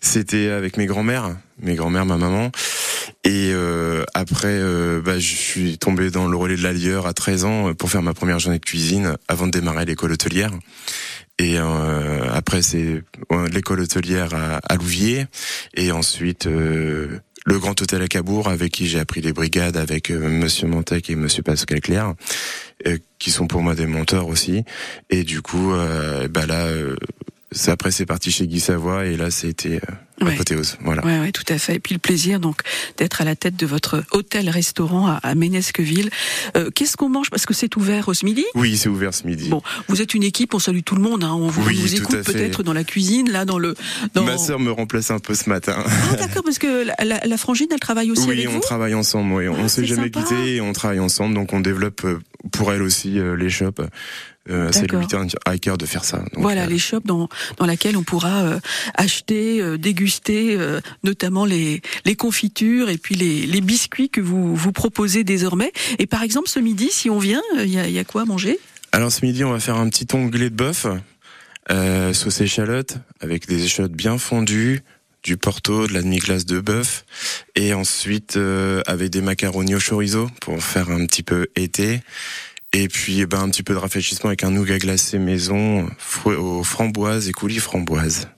c'était 0.00 0.48
avec 0.48 0.76
mes 0.76 0.86
grands-mères, 0.86 1.36
mes 1.60 1.74
grands-mères, 1.74 2.06
ma 2.06 2.16
maman. 2.16 2.50
Et 3.24 3.50
euh, 3.52 4.04
après, 4.14 4.48
euh, 4.48 5.00
bah, 5.02 5.18
je 5.18 5.34
suis 5.34 5.78
tombé 5.78 6.10
dans 6.10 6.26
le 6.28 6.36
relais 6.36 6.56
de 6.56 6.62
l'allieur 6.62 7.06
à 7.06 7.12
13 7.14 7.44
ans 7.44 7.68
euh, 7.70 7.74
pour 7.74 7.90
faire 7.90 8.02
ma 8.02 8.14
première 8.14 8.38
journée 8.38 8.58
de 8.58 8.64
cuisine 8.64 9.16
avant 9.28 9.46
de 9.46 9.52
démarrer 9.52 9.84
l'école 9.84 10.12
hôtelière. 10.12 10.50
Et 11.38 11.58
euh, 11.58 12.28
après, 12.32 12.62
c'est 12.62 13.02
euh, 13.32 13.48
l'école 13.48 13.80
hôtelière 13.80 14.34
à, 14.34 14.56
à 14.58 14.76
Louviers. 14.76 15.26
Et 15.74 15.90
ensuite, 15.90 16.46
euh, 16.46 17.18
le 17.44 17.58
Grand 17.58 17.80
Hôtel 17.80 18.02
à 18.02 18.08
Cabourg, 18.08 18.48
avec 18.48 18.72
qui 18.72 18.86
j'ai 18.86 19.00
appris 19.00 19.20
les 19.20 19.32
brigades, 19.32 19.76
avec 19.76 20.10
euh, 20.10 20.28
Monsieur 20.28 20.68
Montec 20.68 21.10
et 21.10 21.16
Monsieur 21.16 21.42
Pascal 21.42 21.80
Claire, 21.80 22.14
euh, 22.86 22.98
qui 23.18 23.30
sont 23.30 23.46
pour 23.46 23.62
moi 23.62 23.74
des 23.74 23.86
mentors 23.86 24.28
aussi. 24.28 24.64
Et 25.10 25.24
du 25.24 25.42
coup, 25.42 25.72
euh, 25.72 26.28
bah 26.28 26.46
là, 26.46 26.68
après 27.66 27.90
c'est 27.90 28.06
parti 28.06 28.30
chez 28.30 28.46
Guy 28.46 28.60
Savoie 28.60 29.06
et 29.06 29.16
là 29.16 29.30
c'était 29.30 29.80
Ouais. 30.20 30.34
apothéose. 30.34 30.76
Voilà. 30.82 31.04
Ouais, 31.04 31.18
ouais, 31.18 31.32
tout 31.32 31.42
à 31.48 31.58
fait. 31.58 31.74
Et 31.74 31.78
puis 31.80 31.92
le 31.94 31.98
plaisir 31.98 32.38
donc 32.38 32.60
d'être 32.98 33.20
à 33.20 33.24
la 33.24 33.34
tête 33.34 33.56
de 33.56 33.66
votre 33.66 34.04
hôtel-restaurant 34.12 35.06
à, 35.08 35.14
à 35.22 35.34
Ménesqueville. 35.34 36.10
Euh, 36.56 36.70
Qu'est-ce 36.74 36.96
qu'on 36.96 37.08
mange? 37.08 37.30
Parce 37.30 37.46
que 37.46 37.54
c'est 37.54 37.76
ouvert 37.76 38.08
ce 38.14 38.24
midi. 38.24 38.44
Oui, 38.54 38.76
c'est 38.76 38.88
ouvert 38.88 39.12
ce 39.12 39.26
midi. 39.26 39.48
Bon, 39.48 39.62
vous 39.88 40.02
êtes 40.02 40.14
une 40.14 40.22
équipe, 40.22 40.54
on 40.54 40.58
salue 40.58 40.80
tout 40.84 40.94
le 40.94 41.02
monde. 41.02 41.24
Hein. 41.24 41.32
On 41.32 41.48
vous, 41.48 41.62
Oui, 41.66 41.76
on 41.78 41.82
vous 41.82 41.94
écoute 41.96 42.22
peut-être 42.22 42.62
dans 42.62 42.72
la 42.72 42.84
cuisine, 42.84 43.30
là, 43.30 43.44
dans 43.44 43.58
le. 43.58 43.74
Dans... 44.14 44.22
Ma 44.24 44.38
sœur 44.38 44.58
me 44.60 44.70
remplace 44.70 45.10
un 45.10 45.18
peu 45.18 45.34
ce 45.34 45.48
matin. 45.48 45.76
Ah 46.12 46.16
d'accord, 46.16 46.42
parce 46.44 46.58
que 46.58 46.84
la, 46.86 46.94
la- 47.04 47.26
la 47.26 47.36
frangine, 47.36 47.66
elle 47.72 47.80
travaille 47.80 48.10
aussi 48.10 48.26
oui, 48.28 48.38
avec 48.38 48.48
on 48.48 48.52
vous? 48.52 48.60
travaille 48.60 48.94
ensemble. 48.94 49.32
Oui. 49.34 49.48
on 49.48 49.64
Ah, 49.64 49.68
s'est 49.68 49.84
jamais 49.84 50.04
sympa. 50.12 50.20
quitté 50.22 50.54
et 50.56 50.60
on 50.60 50.72
travaille 50.72 51.00
ensemble. 51.00 51.34
Donc 51.34 51.52
on 51.52 51.60
développe 51.60 52.04
euh, 52.04 52.20
pour 52.52 52.72
elle 52.72 52.82
aussi 52.82 53.18
euh, 53.18 53.34
les 53.36 53.50
shops. 53.50 53.80
Euh, 54.50 54.68
c'est 54.72 54.92
lui 54.92 55.06
tient 55.06 55.26
à 55.46 55.56
cœur 55.56 55.78
de 55.78 55.86
faire 55.86 56.04
ça. 56.04 56.18
Donc, 56.18 56.28
voilà, 56.36 56.64
euh, 56.64 56.66
les 56.66 56.78
shops 56.78 57.06
dans, 57.06 57.30
dans 57.56 57.64
laquelle 57.64 57.96
on 57.96 58.02
pourra 58.02 58.42
euh, 58.42 58.60
acheter, 58.94 59.62
euh, 59.62 59.78
euh, 60.30 60.80
notamment 61.02 61.44
les, 61.44 61.80
confitures 62.16 62.88
et 62.88 62.98
puis 62.98 63.14
les, 63.14 63.60
biscuits 63.60 64.10
que 64.10 64.20
vous, 64.20 64.54
vous 64.54 64.72
proposez 64.72 65.24
désormais. 65.24 65.72
Et 65.98 66.06
par 66.06 66.22
exemple, 66.22 66.48
ce 66.48 66.60
midi, 66.60 66.88
si 66.90 67.10
on 67.10 67.18
vient, 67.18 67.42
il 67.58 67.70
y 67.70 67.98
a, 67.98 68.04
quoi 68.04 68.22
à 68.22 68.24
manger? 68.24 68.58
Alors 68.92 69.10
ce 69.10 69.24
midi, 69.24 69.44
on 69.44 69.50
va 69.50 69.60
faire 69.60 69.76
un 69.76 69.88
petit 69.88 70.06
onglet 70.12 70.50
de 70.50 70.54
bœuf, 70.54 70.86
euh, 71.70 72.12
sauce 72.12 72.40
échalote, 72.40 72.98
avec 73.20 73.48
des 73.48 73.64
échalotes 73.64 73.92
bien 73.92 74.18
fondues, 74.18 74.82
du 75.22 75.36
porto, 75.36 75.86
de 75.86 75.94
la 75.94 76.02
demi-glace 76.02 76.44
de 76.44 76.60
bœuf, 76.60 77.04
et 77.56 77.72
ensuite 77.72 78.36
euh, 78.36 78.82
avec 78.86 79.10
des 79.10 79.22
macaronis 79.22 79.74
au 79.74 79.80
chorizo 79.80 80.28
pour 80.42 80.62
faire 80.62 80.90
un 80.90 81.06
petit 81.06 81.22
peu 81.22 81.48
été. 81.56 82.00
Et 82.72 82.88
puis 82.88 83.20
eh 83.20 83.26
ben, 83.26 83.40
un 83.40 83.48
petit 83.50 83.62
peu 83.62 83.72
de 83.72 83.78
rafraîchissement 83.78 84.28
avec 84.28 84.42
un 84.44 84.50
nougat 84.50 84.78
glacé 84.78 85.18
maison 85.18 85.88
aux 86.26 86.64
framboises 86.64 87.28
et 87.28 87.32
coulis 87.32 87.60
framboises. 87.60 88.28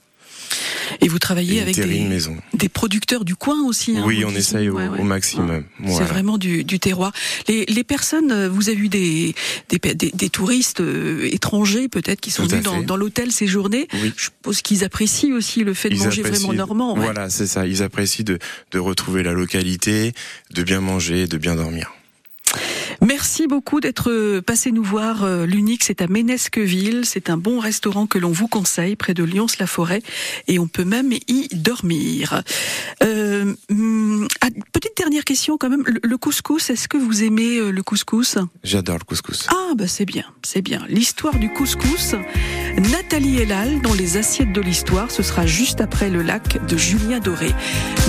Et 1.01 1.07
vous 1.07 1.19
travaillez 1.19 1.61
avec 1.61 1.75
des, 1.75 2.01
maison. 2.01 2.35
des 2.53 2.69
producteurs 2.69 3.25
du 3.25 3.35
coin 3.35 3.63
aussi. 3.65 3.97
hein, 3.97 4.03
oui, 4.05 4.23
on 4.25 4.31
essaye 4.31 4.69
au, 4.69 4.75
Ouais, 4.77 4.87
ouais. 4.87 4.99
au 4.99 5.03
maximum. 5.03 5.63
C'est 5.79 5.89
Voilà. 5.91 6.05
vraiment 6.07 6.37
du, 6.37 6.63
du 6.63 6.79
terroir. 6.79 7.11
Les, 7.47 7.65
les 7.65 7.83
personnes, 7.83 8.31
euh, 8.31 8.49
vous 8.49 8.69
avez 8.69 8.77
eu 8.77 8.89
des, 8.89 9.33
des, 9.69 9.79
des, 9.93 10.11
des 10.13 10.29
touristes 10.29 10.81
euh, 10.81 11.27
étrangers 11.31 11.87
peut-être 11.87 12.21
qui 12.21 12.31
sont 12.31 12.45
venus 12.45 12.63
dans, 12.63 12.95
l'hôtel 12.97 13.31
séjourner. 13.31 13.87
Oui. 13.93 14.13
Je 14.15 14.23
suppose 14.25 14.61
qu'ils 14.61 14.83
apprécient 14.83 15.33
aussi 15.35 15.63
le 15.63 15.73
fait 15.73 15.89
de 15.89 15.95
Ils 15.95 16.03
manger 16.03 16.21
vraiment 16.23 16.53
normand. 16.53 16.95
Voilà, 16.95 17.29
c'est 17.29 17.47
ça. 17.47 17.65
Ils 17.67 17.83
apprécient 17.83 18.23
de, 18.25 18.39
de 18.71 18.79
retrouver 18.79 19.23
la 19.23 19.33
localité, 19.33 20.13
de 20.53 20.63
bien 20.63 20.81
manger, 20.81 21.27
de 21.27 21.37
bien 21.37 21.55
dormir. 21.55 21.91
Merci 23.01 23.47
beaucoup 23.47 23.79
d'être 23.79 24.09
euh, 24.11 24.41
passé 24.41 24.71
nous 24.71 24.83
voir. 24.83 25.23
Euh, 25.23 25.45
L'unique, 25.45 25.83
c'est 25.83 26.01
à 26.01 26.07
Ménesqueville. 26.07 27.01
C'est 27.05 27.29
un 27.29 27.37
bon 27.37 27.59
restaurant 27.59 28.07
que 28.07 28.17
l'on 28.17 28.31
vous 28.31 28.47
conseille 28.47 28.95
près 28.95 29.13
de 29.13 29.23
Lyons-la-Forêt 29.23 30.01
et 30.47 30.59
on 30.59 30.67
peut 30.67 30.83
même 30.83 31.13
y 31.27 31.47
dormir. 31.53 32.41
Euh, 33.03 33.53
hum, 33.69 34.27
ah, 34.41 34.47
petite 34.73 34.97
dernière 34.97 35.23
question 35.25 35.57
quand 35.57 35.69
même. 35.69 35.83
Le, 35.85 35.99
le 36.03 36.17
couscous, 36.17 36.69
est-ce 36.69 36.87
que 36.87 36.97
vous 36.97 37.23
aimez 37.23 37.57
euh, 37.57 37.71
le 37.71 37.83
couscous? 37.83 38.37
J'adore 38.63 38.97
le 38.99 39.05
couscous. 39.05 39.47
Ah 39.49 39.73
bah 39.75 39.87
c'est 39.87 40.05
bien, 40.05 40.25
c'est 40.43 40.61
bien. 40.61 40.83
L'histoire 40.89 41.35
du 41.37 41.49
couscous. 41.49 42.15
Nathalie 42.77 43.39
Elal 43.41 43.81
dans 43.81 43.93
les 43.93 44.17
assiettes 44.17 44.53
de 44.53 44.61
l'histoire. 44.61 45.11
Ce 45.11 45.23
sera 45.23 45.45
juste 45.45 45.81
après 45.81 46.09
le 46.09 46.21
lac 46.21 46.65
de 46.67 46.77
Julien 46.77 47.19
Doré. 47.19 47.53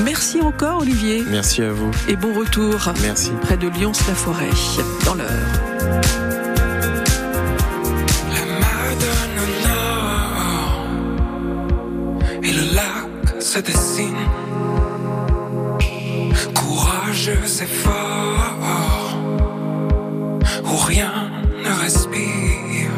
Merci 0.05 0.40
encore 0.40 0.83
Olivier 0.83 1.22
Merci 1.31 1.62
à 1.62 1.72
vous. 1.72 1.90
et 2.09 2.16
bon 2.16 2.33
retour 2.35 2.92
Merci. 3.03 3.31
près 3.42 3.57
de 3.57 3.68
Lyons-la-Forêt 3.68 4.48
dans 5.05 5.14
l'heure. 5.14 5.59
Et 12.43 12.53
le 12.53 12.75
lac 12.75 13.43
se 13.43 13.59
dessine. 13.59 14.14
Courageux 16.55 17.45
et 17.62 17.67
fort 17.67 19.17
Où 20.64 20.77
rien 20.87 21.31
ne 21.64 21.83
respire. 21.83 22.91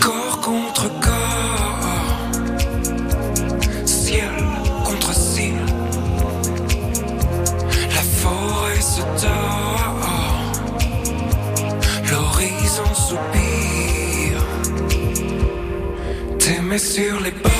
Corps 0.00 0.40
contre 0.40 0.88
corps 1.00 2.28
Ciel 3.84 4.30
contre 4.84 5.14
ciel. 5.14 5.54
La 7.94 8.02
forêt 8.02 8.80
se 8.80 9.02
tord 9.22 9.67
Soupire 13.08 14.44
T'aimer 16.38 16.78
sur 16.78 17.20
les 17.20 17.30
bords 17.30 17.57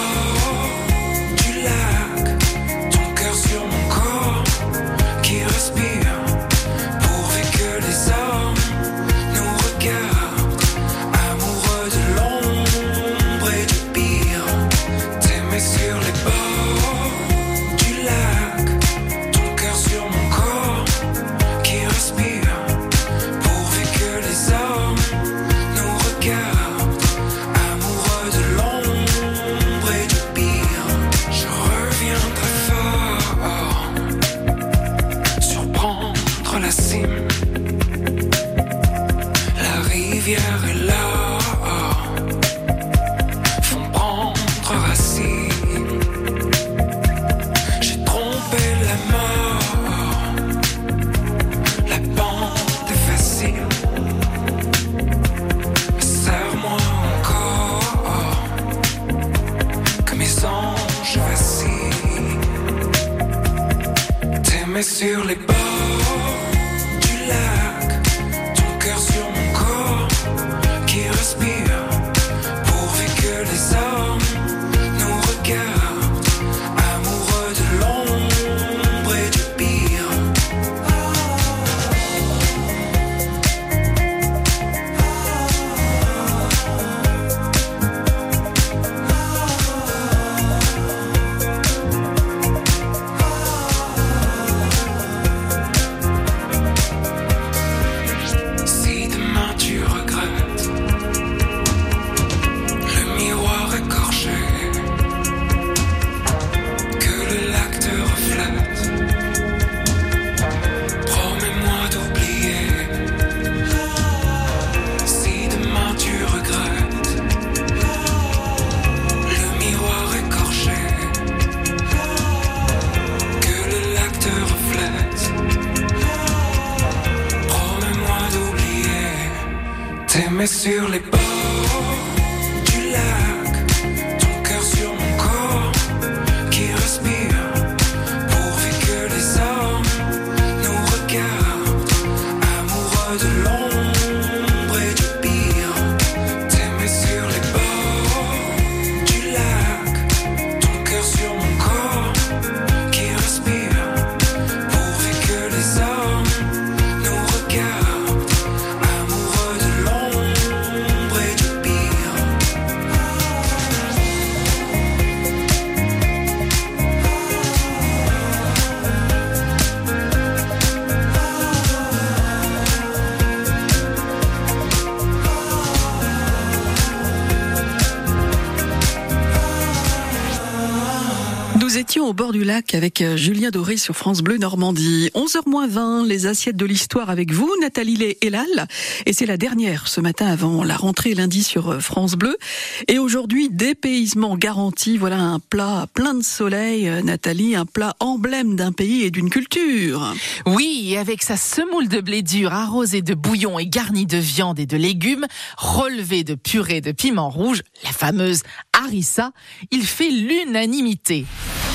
Nous 181.69 181.77
étions 181.77 182.09
au 182.09 182.15
bord 182.15 182.33
du 182.33 182.45
lac 182.45 182.75
avec 182.75 183.03
euh, 183.03 183.19
Julien 183.19 183.51
Doré 183.51 183.77
sur 183.77 183.95
France 183.95 184.23
Bleu 184.23 184.39
Normandie. 184.39 185.11
11h20, 185.15 186.07
les 186.07 186.25
assiettes 186.25 186.57
de 186.57 186.65
l'histoire 186.65 187.11
avec 187.11 187.31
vous, 187.31 187.53
Nathalie 187.61 187.97
Lé 187.97 188.17
Elal. 188.23 188.67
Et 189.05 189.13
c'est 189.13 189.27
la 189.27 189.37
dernière 189.37 189.87
ce 189.87 190.01
matin 190.01 190.29
avant 190.29 190.65
la 190.65 190.77
rentrée 190.77 191.13
lundi 191.13 191.43
sur 191.43 191.69
euh, 191.69 191.81
France 191.81 192.15
Bleu. 192.15 192.39
Et 192.87 192.99
aujourd'hui, 192.99 193.51
dépaysement 193.51 194.39
garanti. 194.39 194.97
Voilà 194.97 195.19
un 195.19 195.41
plat 195.41 195.87
plein 195.93 196.15
de 196.15 196.23
soleil, 196.23 196.89
euh, 196.89 197.03
Nathalie, 197.03 197.55
un 197.55 197.67
plat 197.67 197.95
emblème 198.01 198.57
d'un 198.57 198.73
pays 198.73 199.03
et 199.03 199.11
d'une 199.11 199.29
culture. 199.29 200.15
Oui, 200.47 200.93
et 200.93 200.97
avec 200.97 201.23
sa 201.23 201.37
semoule 201.37 201.89
de 201.89 202.01
blé 202.01 202.23
dur 202.23 202.55
arrosée 202.55 203.03
de 203.03 203.13
bouillon 203.13 203.59
et 203.59 203.67
garnie 203.67 204.07
de 204.07 204.17
viande 204.17 204.59
et 204.59 204.65
de 204.65 204.79
légumes, 204.79 205.27
relevée 205.59 206.25
de 206.25 206.35
purée 206.35 206.81
de 206.81 206.93
piment 206.93 207.29
rouge, 207.29 207.61
la 207.85 207.91
fameuse 207.91 208.41
harissa, 208.73 209.33
il 209.71 209.85
fait 209.85 210.11
l'unanimité. 210.11 211.27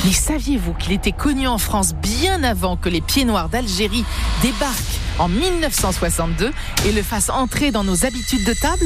Mais 0.03 0.11
saviez-vous 0.11 0.73
qu'il 0.73 0.91
était 0.91 1.13
connu 1.13 1.47
en 1.47 1.57
France 1.57 1.93
bien 1.93 2.43
avant 2.43 2.75
que 2.75 2.89
les 2.89 3.01
pieds 3.01 3.23
noirs 3.23 3.49
d'Algérie 3.49 4.03
débarquent 4.41 4.99
en 5.17 5.29
1962 5.29 6.51
et 6.85 6.91
le 6.91 7.01
fassent 7.01 7.29
entrer 7.29 7.71
dans 7.71 7.83
nos 7.83 8.05
habitudes 8.05 8.43
de 8.43 8.53
table? 8.53 8.85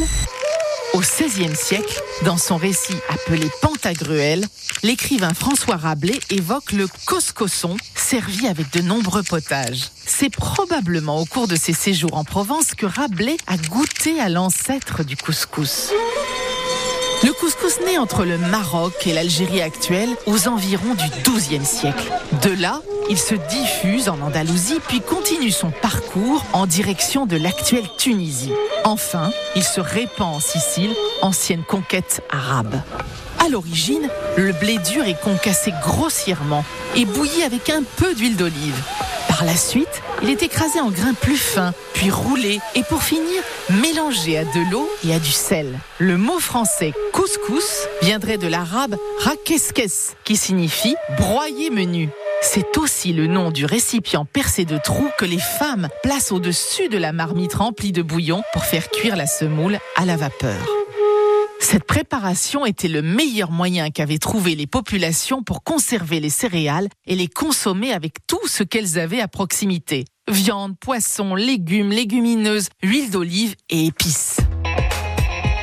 Au 0.94 1.00
XVIe 1.00 1.56
siècle, 1.56 2.02
dans 2.24 2.38
son 2.38 2.56
récit 2.58 2.96
appelé 3.10 3.50
Pantagruel, 3.62 4.46
l'écrivain 4.84 5.34
François 5.34 5.76
Rabelais 5.76 6.20
évoque 6.30 6.72
le 6.72 6.88
coscosson 7.06 7.76
servi 7.96 8.48
avec 8.48 8.72
de 8.72 8.82
nombreux 8.82 9.24
potages. 9.24 9.90
C'est 10.06 10.30
probablement 10.30 11.20
au 11.20 11.26
cours 11.26 11.48
de 11.48 11.56
ses 11.56 11.74
séjours 11.74 12.16
en 12.16 12.24
Provence 12.24 12.74
que 12.76 12.86
Rabelais 12.86 13.38
a 13.48 13.58
goûté 13.58 14.20
à 14.20 14.30
l'ancêtre 14.30 15.04
du 15.04 15.18
couscous. 15.18 15.92
Le 17.24 17.34
couscous 17.34 17.80
naît 17.86 17.98
entre 17.98 18.26
le 18.26 18.38
Maroc 18.38 19.08
et 19.08 19.14
l'Algérie 19.14 19.62
actuelle 19.62 20.10
aux 20.28 20.48
environs 20.48 20.94
du 20.94 21.06
XIIe 21.24 21.66
siècle. 21.66 22.12
De 22.44 22.52
là, 22.62 22.82
il 23.10 23.18
se 23.18 23.34
diffuse 23.34 24.08
en 24.08 24.22
Andalousie 24.22 24.80
puis 24.88 25.02
continue 25.02 25.52
son 25.52 25.72
parcours 25.72 26.46
en 26.54 26.68
direction 26.68 27.26
de 27.26 27.36
l'actuelle 27.36 27.88
Tunisie. 27.98 28.54
Enfin, 28.84 29.32
il 29.56 29.64
se 29.64 29.82
répand 29.82 30.36
en 30.36 30.40
Sicile, 30.40 30.94
ancienne 31.22 31.64
conquête 31.64 32.22
arabe. 32.30 32.82
À 33.40 33.50
l'origine, 33.50 34.10
le 34.36 34.52
blé 34.54 34.78
dur 34.80 35.06
est 35.06 35.20
concassé 35.22 35.72
grossièrement 35.82 36.66
et 36.96 37.06
bouilli 37.06 37.44
avec 37.44 37.70
un 37.70 37.84
peu 37.98 38.14
d'huile 38.14 38.36
d'olive. 38.36 38.82
Par 39.28 39.46
la 39.46 39.56
suite, 39.56 40.02
il 40.24 40.30
est 40.30 40.42
écrasé 40.42 40.80
en 40.80 40.90
grains 40.90 41.14
plus 41.14 41.38
fins, 41.38 41.74
puis 41.94 42.10
roulé 42.10 42.60
et 42.76 42.84
pour 42.84 43.04
finir, 43.04 43.44
mélangé 43.82 44.38
à 44.38 44.46
de 44.46 44.72
l'eau 44.72 44.90
et 45.06 45.14
à 45.14 45.20
du 45.20 45.32
sel. 45.32 45.80
Le 46.00 46.18
mot 46.18 46.40
français 46.40 46.94
couscous 47.14 47.88
viendrait 48.02 48.38
de 48.38 48.48
l'arabe 48.48 48.96
rakeskes, 49.20 50.16
qui 50.24 50.36
signifie 50.36 50.96
broyer 51.18 51.70
menu. 51.70 52.10
C'est 52.42 52.78
aussi 52.78 53.14
le 53.14 53.28
nom 53.28 53.52
du 53.52 53.66
récipient 53.66 54.26
percé 54.26 54.66
de 54.66 54.78
trous 54.78 55.10
que 55.18 55.26
les 55.26 55.40
femmes 55.40 55.88
placent 56.04 56.32
au-dessus 56.32 56.90
de 56.90 56.98
la 56.98 57.12
marmite 57.12 57.56
remplie 57.56 57.92
de 57.92 58.02
bouillon 58.02 58.42
pour 58.54 58.64
faire 58.64 58.90
cuire 58.90 59.16
la 59.16 59.28
semoule 59.28 59.80
à 59.96 60.06
la 60.06 60.18
vapeur. 60.18 60.77
Cette 61.70 61.84
préparation 61.84 62.66
était 62.66 62.88
le 62.88 63.02
meilleur 63.02 63.52
moyen 63.52 63.90
qu'avaient 63.90 64.20
trouvé 64.20 64.56
les 64.56 64.68
populations 64.68 65.44
pour 65.44 65.66
conserver 65.66 66.22
les 66.22 66.30
céréales 66.30 66.88
et 67.06 67.14
les 67.14 67.28
consommer 67.28 67.92
avec 67.92 68.26
tout 68.26 68.48
ce 68.48 68.64
qu'elles 68.64 68.98
avaient 68.98 69.20
à 69.20 69.28
proximité. 69.28 70.06
Viande, 70.30 70.80
poisson, 70.80 71.36
légumes, 71.36 71.90
légumineuses, 71.90 72.70
huile 72.84 73.12
d'olive 73.12 73.58
et 73.70 73.88
épices. 73.88 74.38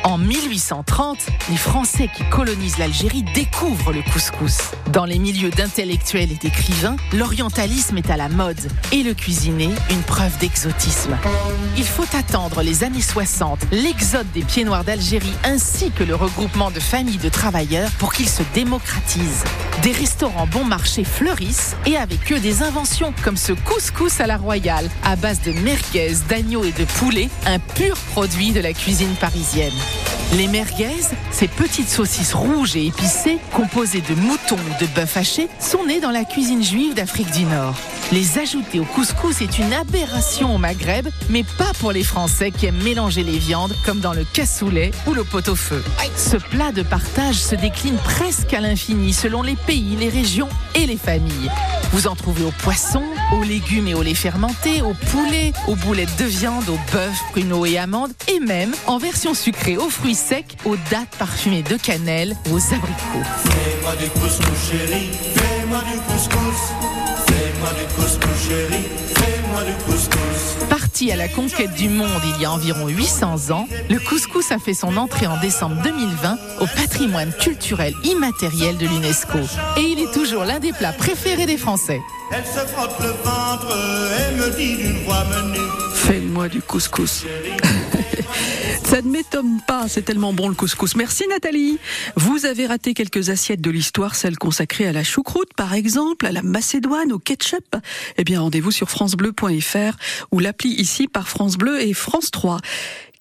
En 0.04 0.18
1830, 0.18 1.16
les 1.48 1.56
Français 1.56 2.10
qui 2.14 2.24
colonisent 2.24 2.76
l'Algérie 2.76 3.24
découvrent 3.34 3.90
le 3.90 4.02
couscous. 4.12 4.58
Dans 4.92 5.06
les 5.06 5.18
milieux 5.18 5.48
d'intellectuels 5.48 6.30
et 6.30 6.34
d'écrivains, 6.34 6.96
l'orientalisme 7.14 7.96
est 7.96 8.10
à 8.10 8.18
la 8.18 8.28
mode 8.28 8.60
et 8.92 9.02
le 9.02 9.14
cuisiner 9.14 9.70
une 9.90 10.02
preuve 10.02 10.36
d'exotisme. 10.38 11.16
Il 11.78 11.86
faut 11.86 12.04
attendre 12.14 12.60
les 12.60 12.84
années 12.84 13.00
60, 13.00 13.60
l'exode 13.72 14.30
des 14.32 14.42
pieds 14.42 14.64
noirs 14.64 14.84
d'Algérie 14.84 15.32
ainsi 15.42 15.90
que 15.90 16.04
le 16.04 16.14
regroupement 16.14 16.70
de 16.70 16.80
familles 16.80 17.16
de 17.16 17.30
travailleurs 17.30 17.90
pour 17.92 18.12
qu'ils 18.12 18.28
se 18.28 18.42
démocratisent. 18.52 19.44
Des 19.82 19.92
restaurants 19.92 20.46
bon 20.46 20.64
marché 20.64 21.04
fleurissent 21.04 21.76
et 21.86 21.96
avec 21.96 22.30
eux 22.30 22.40
des 22.40 22.62
inventions 22.62 23.14
comme 23.22 23.38
ce 23.38 23.54
couscous 23.54 24.20
à 24.20 24.26
la 24.26 24.36
royale 24.36 24.90
à 25.02 25.16
base 25.16 25.40
de 25.40 25.52
merguez, 25.52 26.14
d'agneau 26.28 26.62
et 26.62 26.72
de 26.72 26.84
poulet, 26.84 27.30
un 27.46 27.58
pur 27.58 27.96
produit 28.12 28.52
de 28.52 28.60
la 28.60 28.74
cuisine 28.74 29.14
parisienne. 29.18 29.72
Les 30.36 30.48
merguez, 30.48 31.00
ces 31.30 31.46
petites 31.48 31.88
saucisses 31.88 32.34
rouges 32.34 32.76
et 32.76 32.86
épicées, 32.86 33.38
composées 33.52 34.02
de 34.02 34.14
mouton 34.14 34.56
ou 34.56 34.84
de 34.84 34.88
bœuf 34.88 35.16
haché, 35.16 35.48
sont 35.60 35.84
nées 35.84 36.00
dans 36.00 36.10
la 36.10 36.24
cuisine 36.24 36.62
juive 36.62 36.94
d'Afrique 36.94 37.30
du 37.30 37.44
Nord. 37.44 37.76
Les 38.12 38.38
ajouter 38.38 38.80
au 38.80 38.84
couscous 38.84 39.40
est 39.40 39.58
une 39.58 39.72
aberration 39.72 40.54
au 40.54 40.58
Maghreb, 40.58 41.08
mais 41.30 41.42
pas 41.42 41.72
pour 41.80 41.90
les 41.90 42.04
Français 42.04 42.50
qui 42.50 42.66
aiment 42.66 42.82
mélanger 42.82 43.24
les 43.24 43.38
viandes, 43.38 43.74
comme 43.84 44.00
dans 44.00 44.12
le 44.12 44.24
cassoulet 44.24 44.92
ou 45.06 45.14
le 45.14 45.24
pot-au-feu. 45.24 45.82
Ce 46.16 46.36
plat 46.36 46.70
de 46.70 46.82
partage 46.82 47.36
se 47.36 47.54
décline 47.54 47.96
presque 47.96 48.52
à 48.52 48.60
l'infini 48.60 49.12
selon 49.12 49.42
les 49.42 49.56
pays, 49.56 49.96
les 49.96 50.08
régions 50.08 50.48
et 50.74 50.86
les 50.86 50.96
familles. 50.96 51.50
Vous 51.92 52.06
en 52.06 52.14
trouvez 52.14 52.44
au 52.44 52.50
poisson, 52.50 53.02
aux 53.32 53.42
légumes 53.42 53.88
et 53.88 53.94
au 53.94 54.02
lait 54.02 54.14
fermenté, 54.14 54.82
au 54.82 54.94
poulet, 55.10 55.52
aux 55.66 55.76
boulettes 55.76 56.16
de 56.18 56.24
viande, 56.24 56.68
au 56.68 56.78
bœuf, 56.92 57.16
pruneaux 57.32 57.66
et 57.66 57.78
amandes, 57.78 58.12
et 58.28 58.38
même 58.38 58.74
en 58.86 58.98
version 58.98 59.34
sucrée 59.34 59.76
aux 59.76 59.90
fruits 59.90 60.14
secs, 60.14 60.56
aux 60.64 60.76
dattes 60.90 61.16
parfumées 61.18 61.62
de 61.62 61.76
cannelle 61.76 62.36
aux 62.52 62.74
abricots. 62.74 63.28
Fais-moi 63.44 63.96
du 63.96 64.08
couscous 64.10 64.70
chéri, 64.70 65.10
fais-moi 65.34 65.80
du 65.80 65.98
couscous. 66.12 67.03
Parti 70.68 71.10
à 71.12 71.16
la 71.16 71.28
conquête 71.28 71.74
du 71.74 71.88
monde 71.88 72.08
il 72.34 72.42
y 72.42 72.44
a 72.44 72.52
environ 72.52 72.88
800 72.88 73.50
ans, 73.50 73.68
le 73.88 73.98
couscous 73.98 74.52
a 74.52 74.58
fait 74.58 74.74
son 74.74 74.96
entrée 74.96 75.26
en 75.26 75.38
décembre 75.40 75.76
2020 75.82 76.38
au 76.60 76.66
patrimoine 76.66 77.32
culturel 77.32 77.94
immatériel 78.04 78.76
de 78.76 78.86
l'UNESCO. 78.86 79.38
Et 79.76 79.82
il 79.82 80.00
est 80.00 80.12
toujours 80.12 80.44
l'un 80.44 80.58
des 80.58 80.72
plats 80.72 80.92
préférés 80.92 81.46
des 81.46 81.56
Français. 81.56 82.00
Elle 82.32 82.44
se 82.44 82.66
frotte 82.66 82.98
le 83.00 83.08
ventre 83.08 83.76
et 84.18 84.36
me 84.36 84.56
dit 84.56 84.76
d'une 84.76 85.04
voix 85.04 85.24
menue. 85.24 85.58
Fais-moi 85.94 86.48
du 86.48 86.60
couscous. 86.60 87.24
Ça 88.84 89.02
ne 89.02 89.08
m'étonne 89.10 89.60
pas, 89.66 89.88
c'est 89.88 90.02
tellement 90.02 90.32
bon 90.32 90.48
le 90.48 90.54
couscous. 90.54 90.96
Merci 90.96 91.26
Nathalie. 91.28 91.78
Vous 92.16 92.46
avez 92.46 92.66
raté 92.66 92.94
quelques 92.94 93.30
assiettes 93.30 93.60
de 93.60 93.70
l'histoire, 93.70 94.14
celles 94.14 94.38
consacrées 94.38 94.86
à 94.86 94.92
la 94.92 95.02
choucroute 95.02 95.52
par 95.56 95.74
exemple, 95.74 96.26
à 96.26 96.32
la 96.32 96.42
macédoine, 96.42 97.12
au 97.12 97.18
ketchup. 97.18 97.76
Eh 98.16 98.24
bien 98.24 98.40
rendez-vous 98.40 98.70
sur 98.70 98.90
francebleu.fr 98.90 99.96
ou 100.32 100.38
l'appli 100.38 100.70
ici 100.70 101.08
par 101.08 101.28
France 101.28 101.56
Bleu 101.56 101.80
et 101.80 101.92
France 101.94 102.30
3. 102.30 102.58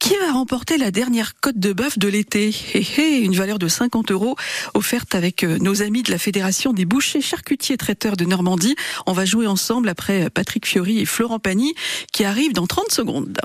Qui 0.04 0.18
va 0.18 0.34
remporter 0.34 0.78
la 0.78 0.91
dernière 0.91 1.32
côte 1.39 1.58
de 1.58 1.72
bœuf 1.72 1.97
de 1.97 2.10
l'été? 2.10 2.54
Hé 2.74 2.86
hé, 2.97 3.20
Une 3.22 3.38
valeur 3.38 3.58
de 3.58 3.70
50 3.70 4.12
euros 4.12 4.36
offerte 4.74 5.16
avec 5.16 5.45
euh, 5.45 5.58
nos 5.60 5.82
amis 5.82 6.04
de 6.04 6.12
la 6.12 6.18
Fédération 6.18 6.74
des 6.74 6.84
bouchers 6.84 7.22
charcutiers 7.22 7.78
traiteurs 7.78 8.18
de 8.18 8.26
Normandie. 8.26 8.76
On 9.06 9.14
va 9.14 9.24
jouer 9.24 9.47
ensemble 9.47 9.88
après 9.88 10.30
Patrick 10.30 10.68
Fiori 10.68 10.99
et 10.99 11.06
Florent 11.06 11.39
Pagny 11.39 11.74
qui 12.12 12.26
arrivent 12.26 12.51
dans 12.51 12.68
30 12.68 12.91
secondes. 12.91 13.39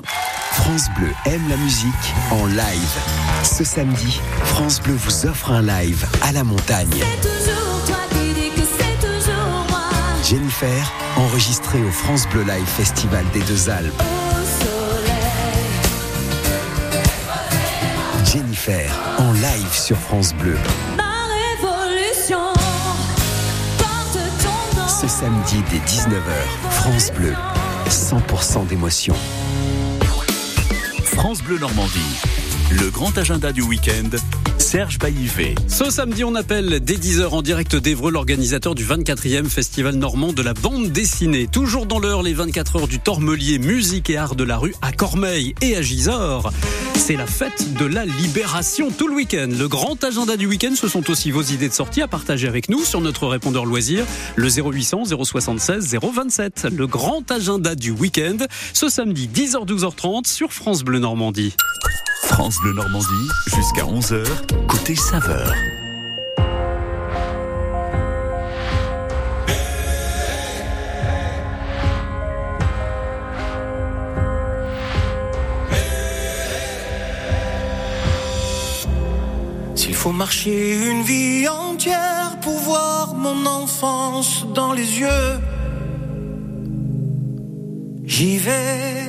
France 0.51 0.87
Bleu 0.97 1.07
aime 1.27 1.47
la 1.47 1.55
musique 1.55 1.93
en 2.29 2.45
live. 2.47 2.97
Ce 3.45 3.63
samedi, 3.63 4.19
France 4.43 4.81
Bleu 4.81 4.95
vous 4.95 5.27
offre 5.27 5.51
un 5.51 5.61
live 5.61 6.05
à 6.23 6.33
la 6.33 6.43
montagne. 6.43 6.89
toujours 7.21 7.85
toi 7.85 7.99
qui 8.09 8.33
dis 8.33 8.49
que 8.49 8.67
c'est 8.67 9.07
toujours 9.07 9.65
moi. 9.69 9.87
Jennifer, 10.25 10.91
enregistré 11.15 11.81
au 11.81 11.91
France 11.91 12.27
Bleu 12.27 12.43
Live 12.43 12.67
Festival 12.67 13.23
des 13.31 13.43
Deux 13.43 13.69
Alpes. 13.69 14.03
Jennifer 18.31 18.91
en 19.17 19.33
live 19.33 19.73
sur 19.73 19.97
France 19.97 20.35
Bleu. 20.35 20.55
Ma 20.95 21.25
révolution 21.57 22.53
porte 23.79 24.19
ton 24.43 24.79
nom. 24.79 24.87
Ce 24.87 25.07
samedi 25.07 25.63
dès 25.71 25.77
19h, 25.77 26.69
France 26.69 27.11
Bleu, 27.11 27.33
100% 27.89 28.67
d'émotion. 28.67 29.15
France 31.05 31.41
Bleu 31.41 31.57
Normandie. 31.57 32.38
Le 32.71 32.91
grand 32.91 33.17
agenda 33.17 33.51
du 33.51 33.63
week-end, 33.63 34.09
Serge 34.59 34.99
Baillivet. 34.99 35.55
Ce 35.67 35.89
samedi, 35.89 36.23
on 36.23 36.35
appelle 36.35 36.79
dès 36.79 36.97
10h 36.97 37.29
en 37.29 37.41
direct 37.41 37.75
d'Evreux, 37.75 38.11
l'organisateur 38.11 38.75
du 38.75 38.85
24e 38.85 39.45
Festival 39.45 39.95
normand 39.95 40.33
de 40.33 40.43
la 40.43 40.53
bande 40.53 40.91
dessinée. 40.91 41.47
Toujours 41.47 41.87
dans 41.87 41.97
l'heure, 41.97 42.21
les 42.21 42.33
24 42.33 42.75
heures 42.75 42.87
du 42.87 42.99
Tormelier, 42.99 43.57
musique 43.57 44.11
et 44.11 44.17
art 44.17 44.35
de 44.35 44.43
la 44.43 44.57
rue 44.57 44.75
à 44.83 44.91
Cormeil 44.91 45.55
et 45.61 45.75
à 45.75 45.81
Gisors. 45.81 46.51
C'est 46.93 47.15
la 47.15 47.25
fête 47.25 47.73
de 47.73 47.85
la 47.85 48.05
libération 48.05 48.91
tout 48.91 49.07
le 49.07 49.15
week-end. 49.15 49.49
Le 49.49 49.67
grand 49.67 50.03
agenda 50.03 50.37
du 50.37 50.45
week-end, 50.45 50.73
ce 50.75 50.87
sont 50.87 51.09
aussi 51.09 51.31
vos 51.31 51.41
idées 51.41 51.69
de 51.69 51.73
sortie 51.73 52.03
à 52.03 52.07
partager 52.07 52.47
avec 52.47 52.69
nous 52.69 52.83
sur 52.83 53.01
notre 53.01 53.25
répondeur 53.25 53.65
loisir, 53.65 54.05
le 54.35 54.47
0800 54.47 55.05
076 55.23 55.97
027. 55.99 56.67
Le 56.71 56.85
grand 56.85 57.31
agenda 57.31 57.73
du 57.73 57.89
week-end, 57.89 58.37
ce 58.73 58.89
samedi 58.89 59.27
10h 59.33 59.65
12h30 59.65 60.27
sur 60.27 60.53
France 60.53 60.83
Bleu 60.83 60.99
Normandie. 60.99 61.55
France 62.39 62.61
Bleu 62.61 62.71
Normandie, 62.71 63.27
jusqu'à 63.47 63.83
11h, 63.83 64.23
côté 64.65 64.95
saveur. 64.95 65.53
S'il 79.75 79.93
faut 79.93 80.13
marcher 80.13 80.77
une 80.77 81.01
vie 81.01 81.45
entière 81.49 82.39
pour 82.41 82.57
voir 82.59 83.15
mon 83.15 83.45
enfance 83.47 84.45
dans 84.55 84.71
les 84.71 85.01
yeux, 85.01 85.39
j'y 88.05 88.37
vais. 88.37 89.08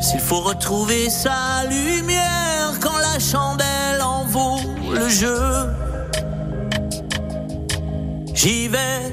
S'il 0.00 0.20
faut 0.20 0.40
retrouver 0.40 1.10
sa 1.10 1.64
lumière 1.68 2.78
quand 2.80 2.96
la 2.98 3.18
chandelle 3.18 4.02
en 4.02 4.24
vaut 4.24 4.60
le 4.92 5.08
jeu, 5.08 5.40
j'y 8.34 8.68
vais. 8.68 9.12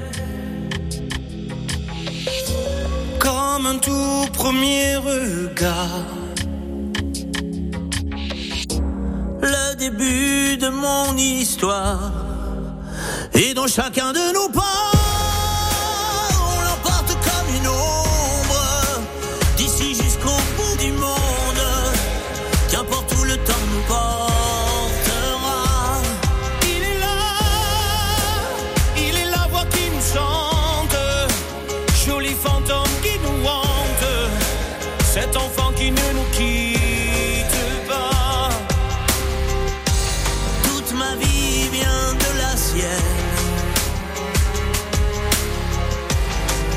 Comme 3.18 3.66
un 3.66 3.78
tout 3.78 4.26
premier 4.32 4.96
regard. 4.96 6.18
le 9.40 9.74
début 9.76 10.56
de 10.56 10.68
mon 10.68 11.16
histoire. 11.16 12.12
Et 13.34 13.54
dans 13.54 13.66
chacun 13.66 14.12
de 14.12 14.32
nos 14.34 14.48
pas, 14.48 14.92
on 16.50 16.62
l'emporte 16.62 17.16
comme 17.24 17.54
une 17.54 17.68
ombre. 17.68 17.97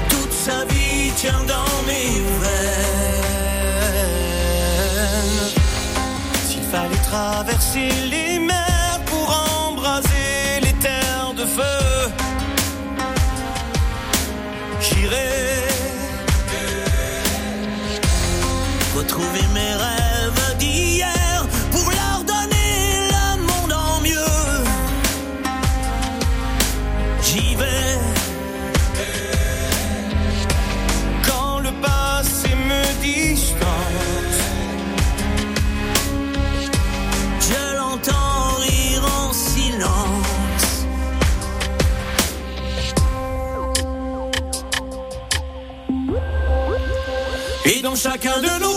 Toute 0.09 0.33
sa 0.33 0.65
vie 0.65 1.11
tient 1.15 1.43
dans 1.47 1.83
mes 1.85 2.21
veines. 2.41 3.01
S'il 6.47 6.63
fallait 6.63 7.03
traverser 7.11 7.89
les 8.09 8.39
mers 8.39 8.99
pour 9.05 9.27
embraser 9.69 10.59
les 10.63 10.73
terres 10.73 11.33
de 11.37 11.45
feu, 11.45 12.11
j'irai 14.79 15.29
retrouver 18.95 19.43
mes 19.53 19.73
rêves 19.75 20.00
chacun 48.21 48.41
de 48.41 48.59
nos 48.59 48.70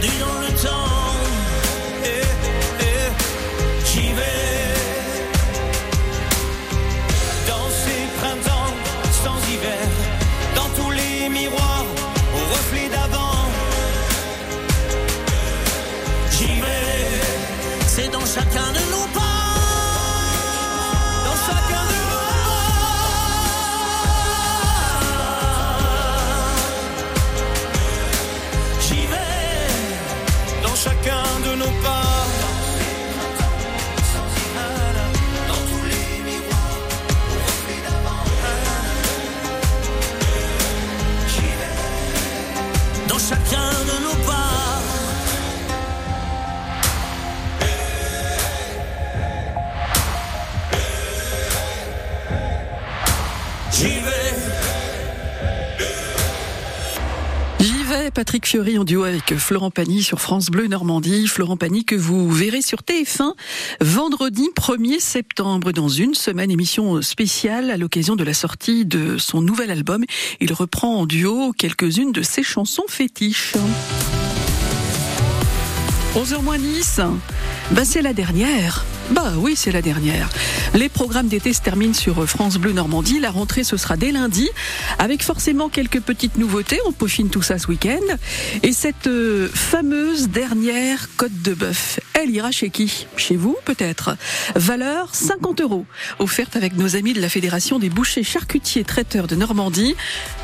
perdus 0.00 0.18
dans 0.18 0.39
Fiori 58.50 58.78
en 58.78 58.82
duo 58.84 59.04
avec 59.04 59.36
Florent 59.36 59.70
Pagny 59.70 60.02
sur 60.02 60.20
France 60.20 60.46
Bleu 60.50 60.66
Normandie. 60.66 61.28
Florent 61.28 61.56
Pagny 61.56 61.84
que 61.84 61.94
vous 61.94 62.28
verrez 62.28 62.62
sur 62.62 62.80
TF1 62.80 63.34
vendredi 63.80 64.48
1er 64.56 64.98
septembre 64.98 65.70
dans 65.70 65.88
une 65.88 66.14
semaine 66.14 66.50
émission 66.50 67.00
spéciale 67.00 67.70
à 67.70 67.76
l'occasion 67.76 68.16
de 68.16 68.24
la 68.24 68.34
sortie 68.34 68.84
de 68.84 69.18
son 69.18 69.40
nouvel 69.40 69.70
album. 69.70 70.04
Il 70.40 70.52
reprend 70.52 70.96
en 70.96 71.06
duo 71.06 71.52
quelques-unes 71.56 72.10
de 72.10 72.22
ses 72.22 72.42
chansons 72.42 72.82
fétiches. 72.88 73.54
11h 76.16 76.42
moins 76.42 76.58
10, 76.58 77.00
ben 77.70 77.84
c'est 77.84 78.02
la 78.02 78.12
dernière. 78.12 78.84
Bah 79.12 79.32
oui, 79.36 79.54
c'est 79.54 79.70
la 79.70 79.80
dernière. 79.80 80.28
Les 80.74 80.88
programmes 80.88 81.28
d'été 81.28 81.52
se 81.52 81.60
terminent 81.60 81.94
sur 81.94 82.28
France 82.28 82.58
Bleu 82.58 82.72
Normandie. 82.72 83.20
La 83.20 83.30
rentrée, 83.30 83.62
ce 83.62 83.76
sera 83.76 83.96
dès 83.96 84.10
lundi, 84.10 84.48
avec 84.98 85.22
forcément 85.22 85.68
quelques 85.68 86.00
petites 86.00 86.36
nouveautés. 86.36 86.80
On 86.84 86.90
peaufine 86.90 87.30
tout 87.30 87.42
ça 87.42 87.58
ce 87.58 87.68
week-end. 87.68 88.00
Et 88.64 88.72
cette 88.72 89.06
euh, 89.06 89.48
fameuse 89.54 90.28
dernière 90.28 91.08
côte 91.16 91.42
de 91.42 91.54
bœuf, 91.54 92.00
elle 92.14 92.30
ira 92.30 92.50
chez 92.50 92.70
qui? 92.70 93.06
Chez 93.16 93.36
vous, 93.36 93.56
peut-être. 93.64 94.16
Valeur 94.56 95.14
50 95.14 95.60
euros, 95.60 95.86
offerte 96.18 96.56
avec 96.56 96.76
nos 96.76 96.96
amis 96.96 97.12
de 97.12 97.20
la 97.20 97.28
Fédération 97.28 97.78
des 97.78 97.88
bouchers 97.88 98.24
charcutiers 98.24 98.82
traiteurs 98.82 99.28
de 99.28 99.36
Normandie. 99.36 99.94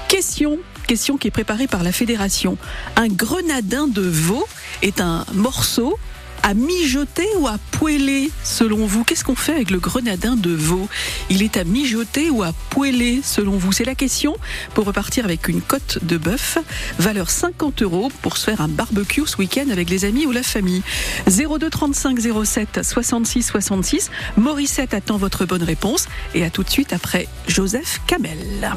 Question, 0.07 0.61
question 0.87 1.17
qui 1.17 1.29
est 1.29 1.33
préparée 1.33 1.67
par 1.67 1.83
la 1.83 1.93
Fédération. 1.93 2.57
Un 2.97 3.09
grenadin 3.09 3.87
de 3.87 4.03
veau 4.03 4.47
est 4.83 5.01
un 5.01 5.25
morceau 5.35 5.99
à 6.43 6.55
mijoter 6.55 7.27
ou 7.39 7.49
à 7.49 7.59
poêler 7.73 8.31
selon 8.45 8.87
vous? 8.87 9.03
Qu'est-ce 9.03 9.25
qu'on 9.25 9.35
fait 9.35 9.53
avec 9.53 9.71
le 9.71 9.81
grenadin 9.81 10.37
de 10.37 10.51
veau? 10.51 10.89
Il 11.29 11.43
est 11.43 11.57
à 11.57 11.65
mijoter 11.65 12.31
ou 12.31 12.45
à 12.45 12.53
poêler 12.71 13.21
selon 13.25 13.59
vous? 13.59 13.73
C'est 13.73 13.85
la 13.85 13.97
question 13.97 14.37
pour 14.73 14.85
repartir 14.85 15.25
avec 15.25 15.49
une 15.49 15.61
côte 15.61 15.99
de 16.03 16.17
bœuf, 16.17 16.59
valeur 17.01 17.31
50 17.31 17.83
euros 17.83 18.13
pour 18.23 18.37
se 18.37 18.45
faire 18.45 18.61
un 18.61 18.69
barbecue 18.69 19.27
ce 19.27 19.39
week-end 19.39 19.71
avec 19.73 19.91
les 19.91 20.05
amis 20.05 20.25
ou 20.25 20.31
la 20.31 20.45
famille. 20.45 20.83
02 21.27 21.69
35 21.69 22.19
07 22.45 22.81
66 22.85 23.43
66. 23.43 24.11
Morissette 24.37 24.95
attend 24.95 25.17
votre 25.17 25.47
bonne 25.47 25.65
réponse 25.65 26.07
et 26.35 26.45
à 26.45 26.51
tout 26.51 26.63
de 26.63 26.71
suite 26.71 26.93
après 26.93 27.27
Joseph 27.49 28.01
Kamel. 28.07 28.77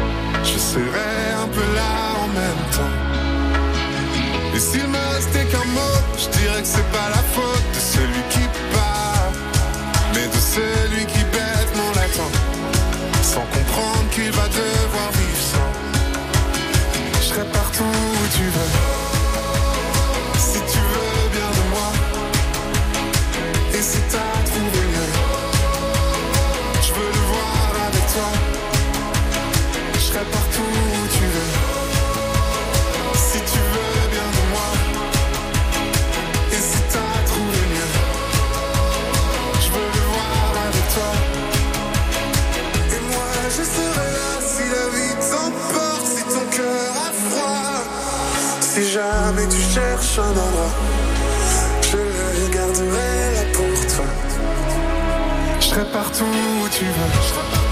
Je 0.53 0.59
serai 0.59 1.11
un 1.43 1.47
peu 1.47 1.67
là 1.75 1.91
en 2.23 2.27
même 2.27 2.63
temps. 2.75 2.95
Et 4.53 4.59
s'il 4.59 4.87
me 4.87 5.03
restait 5.13 5.45
qu'un 5.45 5.65
mot, 5.77 5.97
je 6.17 6.27
dirais 6.37 6.61
que 6.61 6.67
c'est 6.67 6.91
pas 6.91 7.09
la 7.09 7.23
faute 7.35 7.67
de 7.73 7.79
celui 7.79 8.21
qui 8.29 8.40
cherches 49.73 50.19
un 50.19 50.31
endroit, 50.31 50.73
je 51.81 51.97
le 51.97 52.53
garderai 52.53 53.51
pour 53.53 53.95
toi. 53.95 54.05
Je 55.61 55.65
serai 55.65 55.85
partout 55.85 56.25
où 56.25 56.67
tu 56.69 56.85
veux. 56.85 57.70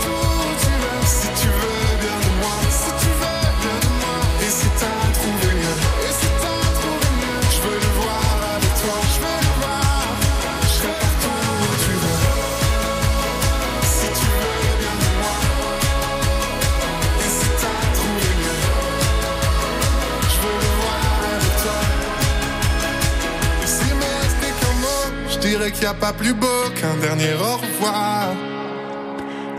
Qu'il 25.72 25.82
n'y 25.82 25.88
a 25.88 25.94
pas 25.94 26.14
plus 26.14 26.34
beau 26.34 26.48
qu'un 26.76 26.96
dernier 26.98 27.34
au 27.34 27.58
revoir. 27.58 28.34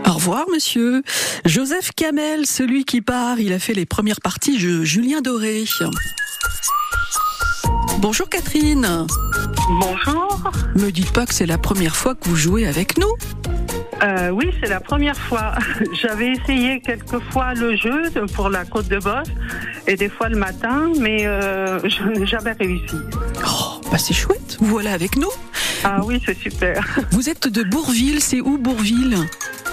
Au 0.07 0.13
revoir, 0.13 0.45
monsieur. 0.51 1.03
Joseph 1.45 1.91
Kamel, 1.95 2.45
celui 2.45 2.85
qui 2.85 3.01
part, 3.01 3.39
il 3.39 3.53
a 3.53 3.59
fait 3.59 3.73
les 3.73 3.85
premières 3.85 4.19
parties 4.21 4.57
de 4.57 4.83
Julien 4.83 5.21
Doré. 5.21 5.63
Bonjour 7.99 8.27
Catherine. 8.29 9.05
Bonjour. 9.79 10.51
Me 10.75 10.89
dites 10.89 11.13
pas 11.13 11.25
que 11.25 11.33
c'est 11.33 11.45
la 11.45 11.57
première 11.57 11.95
fois 11.95 12.15
que 12.15 12.27
vous 12.27 12.35
jouez 12.35 12.67
avec 12.67 12.97
nous. 12.97 13.13
Euh, 14.03 14.29
oui, 14.29 14.51
c'est 14.61 14.69
la 14.69 14.79
première 14.79 15.17
fois. 15.17 15.53
J'avais 16.01 16.31
essayé 16.31 16.81
quelques 16.81 17.19
fois 17.31 17.53
le 17.53 17.75
jeu 17.75 18.09
pour 18.33 18.49
la 18.49 18.65
côte 18.65 18.87
de 18.87 18.97
boss 18.97 19.27
et 19.87 19.95
des 19.95 20.09
fois 20.09 20.29
le 20.29 20.37
matin, 20.37 20.91
mais 20.99 21.25
euh, 21.25 21.79
je 21.87 22.19
n'ai 22.19 22.25
jamais 22.25 22.53
réussi. 22.53 22.97
Oh, 23.47 23.81
bah 23.91 23.97
c'est 23.97 24.13
chouette. 24.13 24.57
Vous 24.59 24.67
voilà 24.67 24.93
avec 24.93 25.15
nous. 25.17 25.31
Ah 25.83 26.01
oui, 26.03 26.21
c'est 26.25 26.37
super. 26.37 26.85
Vous 27.11 27.29
êtes 27.29 27.47
de 27.47 27.63
Bourville, 27.63 28.21
c'est 28.21 28.39
où 28.41 28.57
Bourville? 28.57 29.17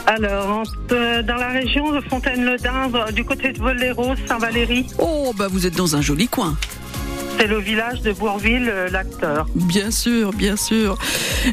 Alors, 0.06 0.62
euh, 0.92 1.22
dans 1.22 1.36
la 1.36 1.48
région 1.48 1.92
de 1.92 2.00
Fontaine-le-Dain, 2.00 2.90
euh, 2.94 3.12
du 3.12 3.24
côté 3.24 3.52
de 3.52 3.59
Voléros, 3.59 4.14
Saint-Valéry, 4.26 4.86
Oh, 4.98 5.32
bah 5.36 5.48
vous 5.50 5.66
êtes 5.66 5.76
dans 5.76 5.96
un 5.96 6.00
joli 6.00 6.28
coin. 6.28 6.56
c'est 7.38 7.46
le 7.46 7.59
village 7.61 8.00
de 8.00 8.12
Bourville, 8.12 8.70
euh, 8.72 8.88
l'acteur. 8.88 9.46
Bien 9.54 9.90
sûr, 9.90 10.32
bien 10.32 10.56
sûr. 10.56 10.96